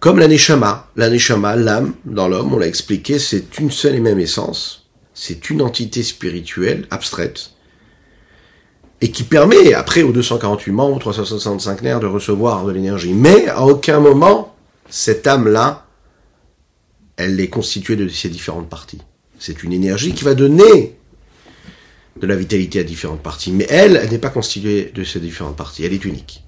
Comme 0.00 0.18
la 0.18 0.28
Neshama, 0.28 0.90
la 0.96 1.08
Neshama, 1.08 1.56
l'âme 1.56 1.94
dans 2.04 2.28
l'homme, 2.28 2.52
on 2.52 2.58
l'a 2.58 2.66
expliqué, 2.66 3.18
c'est 3.18 3.58
une 3.58 3.70
seule 3.70 3.94
et 3.94 4.00
même 4.00 4.18
essence. 4.18 4.90
C'est 5.14 5.48
une 5.48 5.62
entité 5.62 6.02
spirituelle 6.02 6.86
abstraite 6.90 7.54
et 9.04 9.10
qui 9.10 9.22
permet, 9.22 9.74
après 9.74 10.02
aux 10.02 10.12
248 10.12 10.72
membres, 10.72 10.98
365 10.98 11.82
nerfs, 11.82 12.00
de 12.00 12.06
recevoir 12.06 12.64
de 12.64 12.72
l'énergie. 12.72 13.12
Mais 13.12 13.48
à 13.48 13.62
aucun 13.66 14.00
moment, 14.00 14.54
cette 14.88 15.26
âme-là 15.26 15.83
elle 17.16 17.38
est 17.40 17.48
constituée 17.48 17.96
de 17.96 18.08
ces 18.08 18.28
différentes 18.28 18.68
parties. 18.68 19.00
C'est 19.38 19.62
une 19.62 19.72
énergie 19.72 20.14
qui 20.14 20.24
va 20.24 20.34
donner 20.34 20.96
de 22.20 22.26
la 22.26 22.36
vitalité 22.36 22.80
à 22.80 22.84
différentes 22.84 23.22
parties. 23.22 23.52
Mais 23.52 23.66
elle, 23.68 23.96
elle 23.96 24.10
n'est 24.10 24.18
pas 24.18 24.30
constituée 24.30 24.92
de 24.94 25.04
ces 25.04 25.20
différentes 25.20 25.56
parties. 25.56 25.84
Elle 25.84 25.92
est 25.92 26.04
unique. 26.04 26.44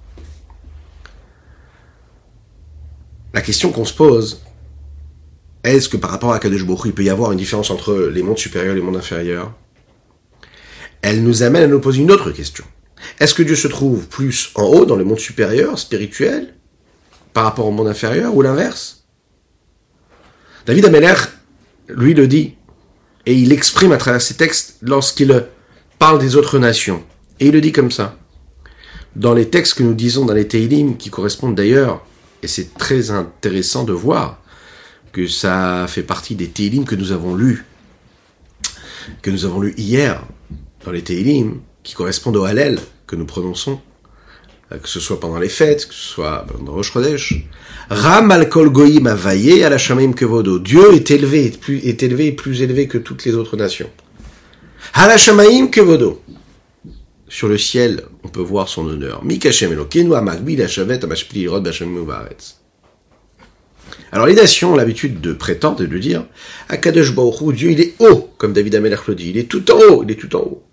La 3.33 3.41
question 3.41 3.71
qu'on 3.71 3.85
se 3.85 3.93
pose, 3.93 4.41
est-ce 5.63 5.89
que 5.89 5.97
par 5.97 6.11
rapport 6.11 6.33
à 6.33 6.39
Kadesh 6.39 6.63
Baruch 6.63 6.85
il 6.85 6.93
peut 6.93 7.03
y 7.03 7.09
avoir 7.09 7.31
une 7.31 7.37
différence 7.37 7.69
entre 7.69 8.09
les 8.11 8.23
mondes 8.23 8.37
supérieurs 8.37 8.73
et 8.73 8.75
les 8.75 8.81
mondes 8.81 8.95
inférieurs? 8.95 9.53
Elle 11.01 11.23
nous 11.23 11.43
amène 11.43 11.63
à 11.63 11.67
nous 11.67 11.79
poser 11.79 12.01
une 12.01 12.11
autre 12.11 12.31
question. 12.31 12.65
Est-ce 13.19 13.33
que 13.33 13.43
Dieu 13.43 13.55
se 13.55 13.67
trouve 13.67 14.07
plus 14.07 14.49
en 14.55 14.63
haut, 14.63 14.85
dans 14.85 14.95
le 14.95 15.03
monde 15.03 15.19
supérieur, 15.19 15.77
spirituel, 15.77 16.55
par 17.33 17.43
rapport 17.43 17.67
au 17.67 17.71
monde 17.71 17.87
inférieur, 17.87 18.35
ou 18.35 18.41
l'inverse? 18.41 19.06
David 20.67 20.83
Ameller, 20.83 21.15
lui, 21.87 22.13
le 22.13 22.27
dit, 22.27 22.55
et 23.25 23.33
il 23.33 23.53
exprime 23.53 23.93
à 23.93 23.97
travers 23.97 24.21
ses 24.21 24.33
textes 24.33 24.75
lorsqu'il 24.81 25.45
parle 25.97 26.19
des 26.19 26.35
autres 26.35 26.59
nations. 26.59 27.01
Et 27.39 27.47
il 27.47 27.53
le 27.53 27.61
dit 27.61 27.71
comme 27.71 27.89
ça. 27.89 28.17
Dans 29.15 29.33
les 29.33 29.49
textes 29.49 29.75
que 29.75 29.83
nous 29.83 29.93
disons 29.93 30.25
dans 30.25 30.33
les 30.33 30.45
Teilim, 30.45 30.97
qui 30.97 31.09
correspondent 31.09 31.55
d'ailleurs, 31.55 32.05
et 32.43 32.47
c'est 32.47 32.73
très 32.77 33.11
intéressant 33.11 33.85
de 33.85 33.93
voir 33.93 34.41
que 35.13 35.25
ça 35.25 35.85
fait 35.87 36.03
partie 36.03 36.35
des 36.35 36.49
Teilim 36.49 36.83
que 36.83 36.95
nous 36.95 37.13
avons 37.13 37.33
lus, 37.33 37.63
que 39.21 39.31
nous 39.31 39.45
avons 39.45 39.61
lus 39.61 39.73
hier, 39.77 40.21
dans 40.83 40.91
les 40.91 41.01
Teilim, 41.01 41.61
qui 41.81 41.93
correspondent 41.93 42.35
au 42.35 42.43
Hallel 42.43 42.77
que 43.07 43.15
nous 43.15 43.25
prononçons, 43.25 43.79
que 44.69 44.89
ce 44.89 44.99
soit 44.99 45.19
pendant 45.19 45.39
les 45.39 45.49
fêtes, 45.49 45.87
que 45.87 45.93
ce 45.93 46.09
soit 46.09 46.45
dans 46.65 46.73
Rosh 46.73 46.91
Chodesh. 46.91 47.33
Ram 47.89 48.31
al 48.31 48.49
goyim. 48.49 49.15
Dieu 50.59 50.93
est 50.93 51.11
élevé, 51.11 51.45
est, 51.45 51.59
plus, 51.59 51.79
est 51.85 52.03
élevé, 52.03 52.31
plus 52.33 52.61
élevé 52.61 52.87
que 52.87 52.97
toutes 52.97 53.23
les 53.25 53.35
autres 53.35 53.55
nations. 53.55 53.89
Al 54.93 55.17
que 55.17 55.65
kevodo. 55.67 56.21
Sur 57.29 57.47
le 57.49 57.57
ciel, 57.57 58.03
on 58.23 58.29
peut 58.29 58.41
voir 58.41 58.67
son 58.67 58.87
honneur. 58.87 59.23
Mikashem 59.23 59.71
elokenu 59.71 60.15
amagbi 60.15 60.57
shavet 60.67 61.03
amashpli 61.03 61.41
irod 61.41 61.63
b'ashem 61.63 61.97
Alors 64.11 64.27
les 64.27 64.35
nations 64.35 64.73
ont 64.73 64.75
l'habitude 64.75 65.19
de 65.21 65.33
prétendre 65.33 65.83
et 65.83 65.87
de 65.87 65.97
dire 65.97 66.25
Akadosh 66.69 67.13
Baruch 67.13 67.53
Dieu 67.53 67.71
il 67.71 67.81
est 67.81 67.95
haut, 67.99 68.29
comme 68.37 68.53
David 68.53 68.75
Amelech 68.75 69.07
le 69.07 69.15
dit, 69.15 69.29
il 69.31 69.37
est 69.37 69.49
tout 69.49 69.69
en 69.71 69.77
haut, 69.77 70.03
il 70.03 70.11
est 70.11 70.15
tout 70.15 70.33
en 70.35 70.39
haut. 70.39 70.63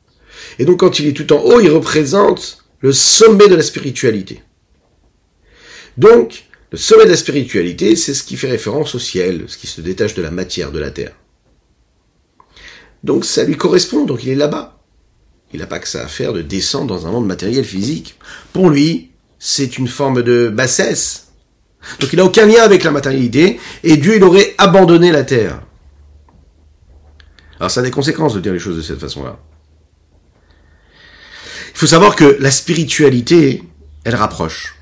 Et 0.58 0.64
donc 0.64 0.80
quand 0.80 0.98
il 1.00 1.08
est 1.08 1.12
tout 1.12 1.32
en 1.32 1.40
haut, 1.40 1.60
il 1.60 1.70
représente 1.70 2.63
le 2.84 2.92
sommet 2.92 3.48
de 3.48 3.54
la 3.54 3.62
spiritualité. 3.62 4.42
Donc, 5.96 6.44
le 6.70 6.76
sommet 6.76 7.06
de 7.06 7.10
la 7.12 7.16
spiritualité, 7.16 7.96
c'est 7.96 8.12
ce 8.12 8.22
qui 8.22 8.36
fait 8.36 8.50
référence 8.50 8.94
au 8.94 8.98
ciel, 8.98 9.44
ce 9.46 9.56
qui 9.56 9.66
se 9.66 9.80
détache 9.80 10.12
de 10.12 10.20
la 10.20 10.30
matière, 10.30 10.70
de 10.70 10.80
la 10.80 10.90
terre. 10.90 11.14
Donc 13.02 13.24
ça 13.24 13.42
lui 13.44 13.56
correspond, 13.56 14.04
donc 14.04 14.22
il 14.24 14.28
est 14.28 14.34
là-bas. 14.34 14.82
Il 15.54 15.60
n'a 15.60 15.66
pas 15.66 15.78
que 15.78 15.88
ça 15.88 16.04
à 16.04 16.08
faire 16.08 16.34
de 16.34 16.42
descendre 16.42 16.94
dans 16.94 17.06
un 17.06 17.10
monde 17.10 17.26
matériel 17.26 17.64
physique. 17.64 18.18
Pour 18.52 18.68
lui, 18.68 19.12
c'est 19.38 19.78
une 19.78 19.88
forme 19.88 20.22
de 20.22 20.50
bassesse. 20.50 21.28
Donc 22.00 22.12
il 22.12 22.16
n'a 22.16 22.26
aucun 22.26 22.44
lien 22.44 22.62
avec 22.62 22.84
la 22.84 22.90
matérialité, 22.90 23.58
et 23.82 23.96
Dieu, 23.96 24.16
il 24.16 24.24
aurait 24.24 24.54
abandonné 24.58 25.10
la 25.10 25.24
terre. 25.24 25.62
Alors 27.58 27.70
ça 27.70 27.80
a 27.80 27.82
des 27.82 27.90
conséquences 27.90 28.34
de 28.34 28.40
dire 28.40 28.52
les 28.52 28.58
choses 28.58 28.76
de 28.76 28.82
cette 28.82 29.00
façon-là. 29.00 29.38
Il 31.74 31.78
faut 31.78 31.86
savoir 31.86 32.14
que 32.14 32.36
la 32.38 32.52
spiritualité, 32.52 33.62
elle 34.04 34.14
rapproche. 34.14 34.76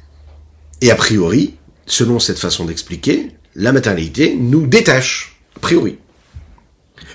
Et 0.83 0.91
a 0.91 0.95
priori, 0.95 1.55
selon 1.87 2.19
cette 2.19 2.39
façon 2.39 2.67
d'expliquer, 2.67 3.31
la 3.55 3.73
matérialité 3.73 4.37
nous 4.39 4.67
détache, 4.67 5.41
a 5.57 5.61
priori. 5.61 5.99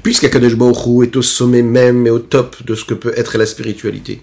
Puisqu'Akadosh 0.02 0.56
Baruch 0.56 1.08
est 1.08 1.16
au 1.16 1.22
sommet 1.22 1.62
même 1.62 2.08
et 2.08 2.10
au 2.10 2.18
top 2.18 2.64
de 2.64 2.74
ce 2.74 2.86
que 2.86 2.96
peut 2.96 3.14
être 3.16 3.38
la 3.38 3.46
spiritualité. 3.46 4.22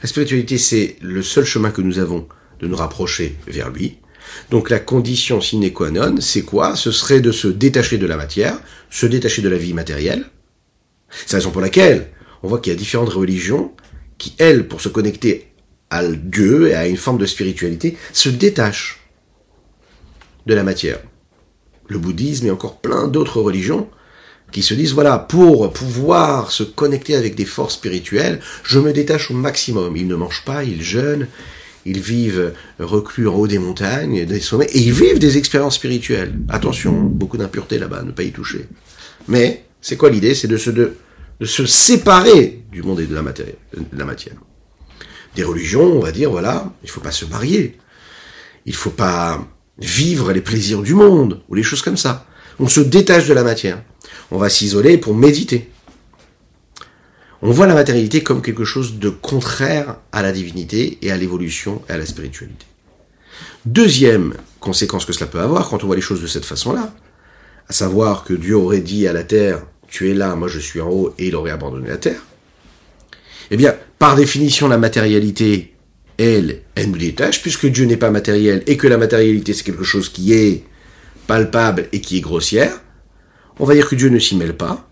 La 0.00 0.08
spiritualité, 0.08 0.58
c'est 0.58 0.96
le 1.00 1.22
seul 1.22 1.44
chemin 1.44 1.70
que 1.70 1.82
nous 1.82 1.98
avons 1.98 2.28
de 2.60 2.68
nous 2.68 2.76
rapprocher 2.76 3.36
vers 3.48 3.70
lui. 3.70 3.98
Donc 4.50 4.70
la 4.70 4.78
condition 4.78 5.40
sine 5.40 5.72
qua 5.72 5.90
non, 5.90 6.20
c'est 6.20 6.42
quoi? 6.42 6.76
Ce 6.76 6.92
serait 6.92 7.20
de 7.20 7.32
se 7.32 7.48
détacher 7.48 7.98
de 7.98 8.06
la 8.06 8.16
matière, 8.16 8.58
se 8.90 9.06
détacher 9.06 9.42
de 9.42 9.48
la 9.48 9.56
vie 9.56 9.74
matérielle. 9.74 10.26
C'est 11.10 11.32
la 11.32 11.38
raison 11.38 11.50
pour 11.50 11.62
laquelle 11.62 12.10
on 12.42 12.48
voit 12.48 12.60
qu'il 12.60 12.72
y 12.72 12.76
a 12.76 12.78
différentes 12.78 13.08
religions 13.08 13.72
qui, 14.18 14.34
elles, 14.38 14.68
pour 14.68 14.80
se 14.80 14.88
connecter 14.88 15.48
à 15.90 16.02
Dieu 16.06 16.68
et 16.68 16.74
à 16.74 16.86
une 16.86 16.96
forme 16.96 17.18
de 17.18 17.26
spiritualité, 17.26 17.96
se 18.12 18.28
détachent 18.28 19.00
de 20.46 20.54
la 20.54 20.64
matière. 20.64 20.98
Le 21.88 21.98
bouddhisme 21.98 22.46
et 22.46 22.50
encore 22.50 22.78
plein 22.80 23.08
d'autres 23.08 23.40
religions 23.40 23.88
qui 24.52 24.62
se 24.62 24.74
disent, 24.74 24.92
voilà, 24.92 25.18
pour 25.18 25.72
pouvoir 25.72 26.50
se 26.50 26.62
connecter 26.62 27.14
avec 27.14 27.34
des 27.34 27.44
forces 27.44 27.74
spirituelles, 27.74 28.40
je 28.64 28.78
me 28.78 28.92
détache 28.92 29.30
au 29.30 29.34
maximum. 29.34 29.96
Ils 29.96 30.06
ne 30.06 30.16
mangent 30.16 30.44
pas, 30.44 30.64
ils 30.64 30.82
jeûnent, 30.82 31.28
ils 31.84 32.00
vivent 32.00 32.52
reclus 32.78 33.28
en 33.28 33.34
haut 33.34 33.46
des 33.46 33.58
montagnes, 33.58 34.24
des 34.24 34.40
sommets, 34.40 34.68
et 34.72 34.78
ils 34.78 34.92
vivent 34.92 35.18
des 35.18 35.38
expériences 35.38 35.76
spirituelles. 35.76 36.34
Attention, 36.48 36.92
beaucoup 36.92 37.36
d'impureté 37.36 37.78
là-bas, 37.78 38.02
ne 38.02 38.12
pas 38.12 38.22
y 38.22 38.32
toucher. 38.32 38.66
Mais, 39.26 39.64
c'est 39.80 39.96
quoi 39.96 40.10
l'idée? 40.10 40.34
C'est 40.34 40.48
de 40.48 40.56
se, 40.56 40.70
de, 40.70 40.94
se 41.46 41.66
séparer 41.66 42.64
du 42.70 42.82
monde 42.82 43.00
et 43.00 43.06
de 43.06 43.14
la, 43.14 43.22
matière, 43.22 43.46
de 43.76 43.98
la 43.98 44.04
matière. 44.04 44.36
Des 45.34 45.44
religions, 45.44 45.84
on 45.84 46.00
va 46.00 46.12
dire, 46.12 46.30
voilà, 46.30 46.72
il 46.82 46.90
faut 46.90 47.00
pas 47.00 47.12
se 47.12 47.24
marier. 47.24 47.78
Il 48.66 48.74
faut 48.74 48.90
pas 48.90 49.46
vivre 49.78 50.32
les 50.32 50.40
plaisirs 50.40 50.82
du 50.82 50.94
monde, 50.94 51.42
ou 51.48 51.54
les 51.54 51.62
choses 51.62 51.82
comme 51.82 51.96
ça. 51.96 52.26
On 52.58 52.66
se 52.66 52.80
détache 52.80 53.28
de 53.28 53.34
la 53.34 53.44
matière 53.44 53.82
on 54.30 54.38
va 54.38 54.48
s'isoler 54.48 54.98
pour 54.98 55.14
méditer. 55.14 55.70
On 57.40 57.50
voit 57.50 57.66
la 57.66 57.74
matérialité 57.74 58.22
comme 58.22 58.42
quelque 58.42 58.64
chose 58.64 58.98
de 58.98 59.10
contraire 59.10 59.96
à 60.12 60.22
la 60.22 60.32
divinité 60.32 60.98
et 61.02 61.12
à 61.12 61.16
l'évolution 61.16 61.82
et 61.88 61.92
à 61.92 61.98
la 61.98 62.06
spiritualité. 62.06 62.66
Deuxième 63.64 64.34
conséquence 64.60 65.04
que 65.04 65.12
cela 65.12 65.26
peut 65.26 65.40
avoir 65.40 65.68
quand 65.68 65.84
on 65.84 65.86
voit 65.86 65.96
les 65.96 66.02
choses 66.02 66.20
de 66.20 66.26
cette 66.26 66.44
façon-là, 66.44 66.92
à 67.68 67.72
savoir 67.72 68.24
que 68.24 68.34
Dieu 68.34 68.56
aurait 68.56 68.80
dit 68.80 69.06
à 69.06 69.12
la 69.12 69.22
terre, 69.22 69.64
tu 69.88 70.10
es 70.10 70.14
là, 70.14 70.34
moi 70.34 70.48
je 70.48 70.58
suis 70.58 70.80
en 70.80 70.88
haut, 70.88 71.14
et 71.18 71.28
il 71.28 71.36
aurait 71.36 71.50
abandonné 71.50 71.88
la 71.88 71.96
terre. 71.96 72.22
Eh 73.50 73.56
bien, 73.56 73.74
par 73.98 74.14
définition, 74.16 74.68
la 74.68 74.78
matérialité, 74.78 75.74
elle, 76.18 76.62
elle 76.74 76.90
nous 76.90 76.98
détache, 76.98 77.42
puisque 77.42 77.66
Dieu 77.66 77.86
n'est 77.86 77.96
pas 77.96 78.10
matériel, 78.10 78.62
et 78.66 78.76
que 78.76 78.86
la 78.86 78.98
matérialité 78.98 79.54
c'est 79.54 79.64
quelque 79.64 79.84
chose 79.84 80.08
qui 80.08 80.32
est 80.32 80.64
palpable 81.26 81.88
et 81.92 82.00
qui 82.00 82.18
est 82.18 82.20
grossière, 82.20 82.80
on 83.58 83.64
va 83.64 83.74
dire 83.74 83.88
que 83.88 83.94
Dieu 83.94 84.08
ne 84.08 84.18
s'y 84.18 84.36
mêle 84.36 84.56
pas. 84.56 84.88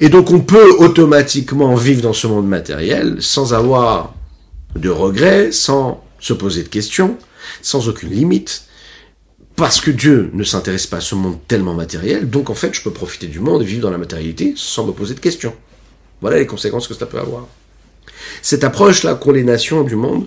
Et 0.00 0.08
donc 0.08 0.30
on 0.30 0.40
peut 0.40 0.72
automatiquement 0.78 1.74
vivre 1.74 2.02
dans 2.02 2.12
ce 2.12 2.26
monde 2.26 2.46
matériel 2.46 3.16
sans 3.20 3.54
avoir 3.54 4.14
de 4.74 4.90
regrets, 4.90 5.52
sans 5.52 6.04
se 6.18 6.32
poser 6.32 6.62
de 6.62 6.68
questions, 6.68 7.16
sans 7.62 7.88
aucune 7.88 8.10
limite, 8.10 8.65
parce 9.56 9.80
que 9.80 9.90
Dieu 9.90 10.30
ne 10.34 10.44
s'intéresse 10.44 10.86
pas 10.86 10.98
à 10.98 11.00
ce 11.00 11.14
monde 11.14 11.38
tellement 11.48 11.74
matériel, 11.74 12.28
donc 12.28 12.50
en 12.50 12.54
fait 12.54 12.74
je 12.74 12.82
peux 12.82 12.92
profiter 12.92 13.26
du 13.26 13.40
monde 13.40 13.62
et 13.62 13.64
vivre 13.64 13.82
dans 13.82 13.90
la 13.90 13.98
matérialité 13.98 14.52
sans 14.54 14.86
me 14.86 14.92
poser 14.92 15.14
de 15.14 15.20
questions. 15.20 15.54
Voilà 16.20 16.36
les 16.36 16.46
conséquences 16.46 16.86
que 16.86 16.94
ça 16.94 17.06
peut 17.06 17.18
avoir. 17.18 17.46
Cette 18.42 18.64
approche-là 18.64 19.14
qu'ont 19.14 19.32
les 19.32 19.44
nations 19.44 19.82
du 19.82 19.96
monde, 19.96 20.26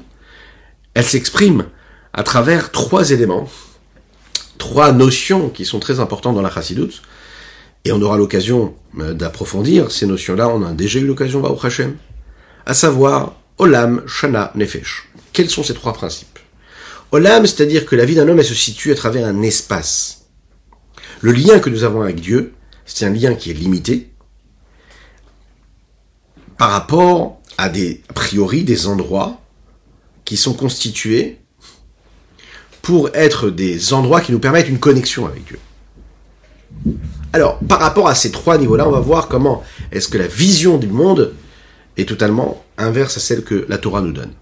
elle 0.96 1.06
s'exprime 1.06 1.66
à 2.12 2.24
travers 2.24 2.72
trois 2.72 3.12
éléments, 3.12 3.48
trois 4.58 4.92
notions 4.92 5.50
qui 5.50 5.64
sont 5.64 5.80
très 5.80 6.00
importantes 6.00 6.36
dans 6.36 6.42
la 6.42 6.52
chassidoute, 6.52 7.04
et 7.86 7.92
on 7.92 8.02
aura 8.02 8.18
l'occasion 8.18 8.74
euh, 9.00 9.14
d'approfondir 9.14 9.92
ces 9.92 10.06
notions-là, 10.08 10.50
on 10.50 10.64
a 10.64 10.74
déjà 10.74 11.00
eu 11.00 11.06
l'occasion, 11.06 11.44
au 11.44 11.66
Hashem, 11.66 11.96
à 12.66 12.74
savoir 12.74 13.36
Olam, 13.58 14.04
Shana, 14.08 14.52
Nefesh. 14.56 15.08
Quels 15.34 15.50
sont 15.50 15.64
ces 15.64 15.76
trois 15.76 15.94
principes? 15.94 16.39
Olam, 17.12 17.46
c'est-à-dire 17.46 17.86
que 17.86 17.96
la 17.96 18.06
vie 18.06 18.16
d'un 18.16 18.28
homme, 18.28 18.40
elle 18.40 18.46
se 18.46 18.54
situe 18.54 18.92
à 18.92 18.96
travers 18.96 19.28
un 19.28 19.42
espace. 19.42 20.28
Le 21.22 21.32
lien 21.32 21.60
que 21.60 21.70
nous 21.70 21.84
avons 21.84 22.02
avec 22.02 22.20
Dieu, 22.20 22.54
c'est 22.86 23.06
un 23.06 23.10
lien 23.10 23.34
qui 23.36 23.52
est 23.52 23.54
limité 23.54 24.12
par 26.58 26.72
rapport 26.72 27.40
à 27.58 27.70
des, 27.70 28.02
a 28.10 28.14
priori, 28.14 28.64
des 28.64 28.88
endroits 28.88 29.42
qui 30.26 30.38
sont 30.38 30.54
constitués 30.54 31.40
pour 32.82 33.10
être 33.14 33.50
des 33.50 33.94
endroits 33.94 34.22
qui 34.22 34.32
nous 34.32 34.40
permettent 34.40 34.70
une 34.70 34.80
connexion 34.80 35.26
avec 35.26 35.46
Dieu. 35.46 35.60
Alors, 37.34 37.60
par 37.60 37.80
rapport 37.80 38.08
à 38.08 38.16
ces 38.16 38.32
trois 38.32 38.58
niveaux-là, 38.58 38.88
on 38.88 38.92
va 38.92 39.00
voir 39.00 39.28
comment 39.28 39.64
est-ce 39.92 40.08
que 40.08 40.18
la 40.18 40.28
vision 40.28 40.78
du 40.78 40.88
monde 40.88 41.34
est 41.98 42.08
totalement 42.08 42.64
inverse 42.78 43.18
à 43.18 43.20
celle 43.20 43.44
que 43.44 43.66
la 43.68 43.78
Torah 43.78 44.02
nous 44.02 44.12
donne. 44.12 44.34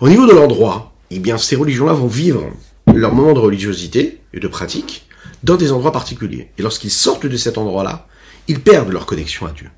Au 0.00 0.08
niveau 0.08 0.26
de 0.26 0.32
l'endroit, 0.32 0.92
eh 1.10 1.18
bien, 1.18 1.38
ces 1.38 1.56
religions-là 1.56 1.92
vont 1.92 2.06
vivre 2.06 2.50
leur 2.94 3.14
moment 3.14 3.32
de 3.32 3.38
religiosité 3.38 4.20
et 4.32 4.40
de 4.40 4.48
pratique 4.48 5.08
dans 5.42 5.56
des 5.56 5.72
endroits 5.72 5.92
particuliers. 5.92 6.50
Et 6.58 6.62
lorsqu'ils 6.62 6.90
sortent 6.90 7.26
de 7.26 7.36
cet 7.36 7.58
endroit-là, 7.58 8.08
ils 8.48 8.60
perdent 8.60 8.92
leur 8.92 9.06
connexion 9.06 9.46
à 9.46 9.52
Dieu. 9.52 9.70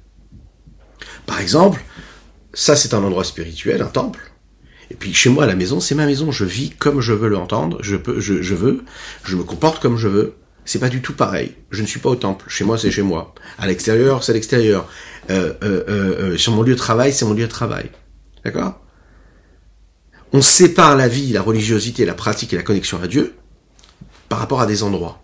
Par 1.26 1.40
exemple, 1.40 1.84
ça 2.54 2.76
c'est 2.76 2.94
un 2.94 3.02
endroit 3.02 3.24
spirituel, 3.24 3.82
un 3.82 3.86
temple. 3.86 4.32
Et 4.90 4.94
puis 4.94 5.12
chez 5.12 5.28
moi 5.28 5.44
à 5.44 5.46
la 5.46 5.56
maison, 5.56 5.80
c'est 5.80 5.94
ma 5.94 6.06
maison. 6.06 6.30
Je 6.30 6.44
vis 6.44 6.70
comme 6.70 7.00
je 7.00 7.12
veux 7.12 7.28
l'entendre. 7.28 7.78
Je 7.82 7.96
peux, 7.96 8.20
je, 8.20 8.40
je 8.40 8.54
veux. 8.54 8.84
Je 9.24 9.36
me 9.36 9.42
comporte 9.42 9.80
comme 9.82 9.98
je 9.98 10.08
veux 10.08 10.34
c'est 10.68 10.78
pas 10.78 10.90
du 10.90 11.00
tout 11.00 11.14
pareil. 11.14 11.54
Je 11.70 11.80
ne 11.80 11.86
suis 11.86 11.98
pas 11.98 12.10
au 12.10 12.14
temple. 12.14 12.44
Chez 12.50 12.62
moi, 12.62 12.76
c'est 12.76 12.90
chez 12.90 13.00
moi. 13.00 13.34
À 13.58 13.66
l'extérieur, 13.66 14.22
c'est 14.22 14.34
l'extérieur. 14.34 14.86
Euh, 15.30 15.54
euh, 15.62 15.84
euh, 15.88 16.36
sur 16.36 16.52
mon 16.52 16.62
lieu 16.62 16.74
de 16.74 16.78
travail, 16.78 17.10
c'est 17.10 17.24
mon 17.24 17.32
lieu 17.32 17.46
de 17.46 17.50
travail. 17.50 17.90
D'accord? 18.44 18.78
On 20.32 20.42
sépare 20.42 20.96
la 20.96 21.08
vie, 21.08 21.32
la 21.32 21.42
religiosité, 21.42 22.04
la 22.04 22.14
pratique 22.14 22.52
et 22.52 22.56
la 22.56 22.62
connexion 22.62 23.00
à 23.02 23.06
Dieu 23.06 23.34
par 24.28 24.38
rapport 24.38 24.60
à 24.60 24.66
des 24.66 24.82
endroits. 24.82 25.22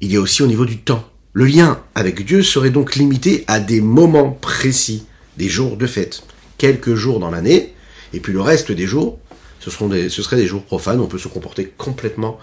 Il 0.00 0.12
y 0.12 0.16
a 0.16 0.20
aussi 0.20 0.42
au 0.42 0.46
niveau 0.46 0.66
du 0.66 0.78
temps. 0.78 1.08
Le 1.32 1.46
lien 1.46 1.82
avec 1.94 2.24
Dieu 2.24 2.42
serait 2.42 2.70
donc 2.70 2.96
limité 2.96 3.44
à 3.46 3.60
des 3.60 3.80
moments 3.80 4.30
précis, 4.30 5.06
des 5.38 5.48
jours 5.48 5.76
de 5.76 5.86
fête, 5.86 6.22
quelques 6.58 6.94
jours 6.94 7.18
dans 7.18 7.30
l'année, 7.30 7.74
et 8.12 8.20
puis 8.20 8.32
le 8.32 8.40
reste 8.40 8.70
des 8.70 8.86
jours, 8.86 9.18
ce, 9.58 9.84
des, 9.86 10.08
seraient 10.10 10.36
des 10.36 10.46
jours 10.46 10.62
profanes, 10.62 11.00
on 11.00 11.06
peut 11.06 11.18
se 11.18 11.28
comporter 11.28 11.72
complètement 11.76 12.38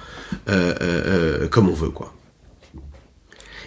euh, 0.50 0.74
euh, 0.82 1.44
euh, 1.44 1.48
comme 1.48 1.70
on 1.70 1.74
veut, 1.74 1.92
quoi. 1.92 2.14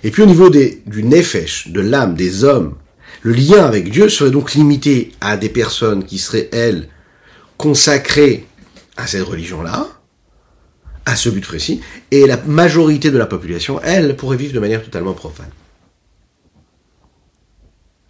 Et 0.02 0.10
puis 0.10 0.22
au 0.22 0.26
niveau 0.26 0.50
du 0.50 1.02
nefesh, 1.02 1.68
de 1.68 1.80
l'âme, 1.80 2.14
des 2.14 2.44
hommes, 2.44 2.74
le 3.22 3.32
lien 3.32 3.64
avec 3.64 3.90
Dieu 3.90 4.10
serait 4.10 4.30
donc 4.30 4.52
limité 4.52 5.12
à 5.22 5.38
des 5.38 5.48
personnes 5.48 6.04
qui 6.04 6.18
seraient, 6.18 6.50
elles, 6.52 6.88
consacrées 7.56 8.46
à 8.96 9.06
cette 9.06 9.22
religion-là, 9.22 9.88
à 11.06 11.16
ce 11.16 11.28
but 11.28 11.44
précis, 11.44 11.80
et 12.10 12.26
la 12.26 12.36
majorité 12.38 13.10
de 13.10 13.18
la 13.18 13.26
population, 13.26 13.80
elle, 13.82 14.16
pourrait 14.16 14.36
vivre 14.36 14.54
de 14.54 14.60
manière 14.60 14.82
totalement 14.82 15.12
profane. 15.12 15.50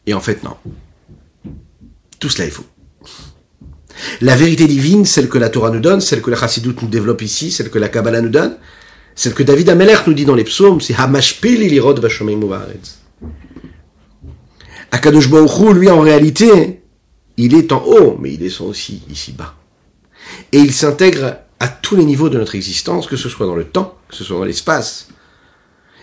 Et 0.07 0.15
en 0.15 0.21
fait, 0.21 0.43
non. 0.43 0.57
Tout 2.21 2.29
cela 2.29 2.47
est 2.47 2.51
faux. 2.51 2.67
La 4.21 4.37
vérité 4.37 4.67
divine, 4.67 5.05
celle 5.05 5.29
que 5.29 5.39
la 5.39 5.49
Torah 5.49 5.71
nous 5.71 5.81
donne, 5.81 6.01
celle 6.01 6.21
que 6.21 6.31
la 6.31 6.37
Chassidut 6.37 6.75
nous 6.83 6.89
développe 6.89 7.23
ici, 7.23 7.51
celle 7.51 7.71
que 7.71 7.79
la 7.79 7.89
Kabbalah 7.89 8.21
nous 8.21 8.29
donne, 8.29 8.57
celle 9.15 9.35
que 9.35 9.43
David 9.43 9.69
Ameler 9.69 9.97
nous 10.07 10.15
dit 10.15 10.25
dans 10.25 10.35
les 10.35 10.45
psaumes, 10.45 10.81
c'est 10.81 10.95
Hamashpil 10.95 11.63
ilirod 11.63 12.01
vashomim 12.01 12.43
uvaretz. 12.43 12.99
Akadosh 14.91 15.29
Baruch 15.29 15.75
lui, 15.75 15.91
en 15.91 16.01
réalité, 16.01 16.84
il 17.37 17.55
est 17.55 17.73
en 17.73 17.83
haut, 17.85 18.17
mais 18.21 18.33
il 18.33 18.39
descend 18.39 18.69
aussi 18.69 19.03
ici-bas. 19.11 19.55
Et 20.53 20.59
il 20.59 20.73
s'intègre 20.73 21.39
à 21.61 21.69
tous 21.69 21.97
les 21.97 22.05
niveaux 22.05 22.29
de 22.29 22.39
notre 22.39 22.55
existence, 22.55 23.07
que 23.07 23.17
ce 23.17 23.29
soit 23.29 23.47
dans 23.47 23.55
le 23.55 23.65
temps, 23.65 23.99
que 24.09 24.17
ce 24.17 24.25
soit 24.25 24.39
dans 24.39 24.45
l'espace, 24.45 25.09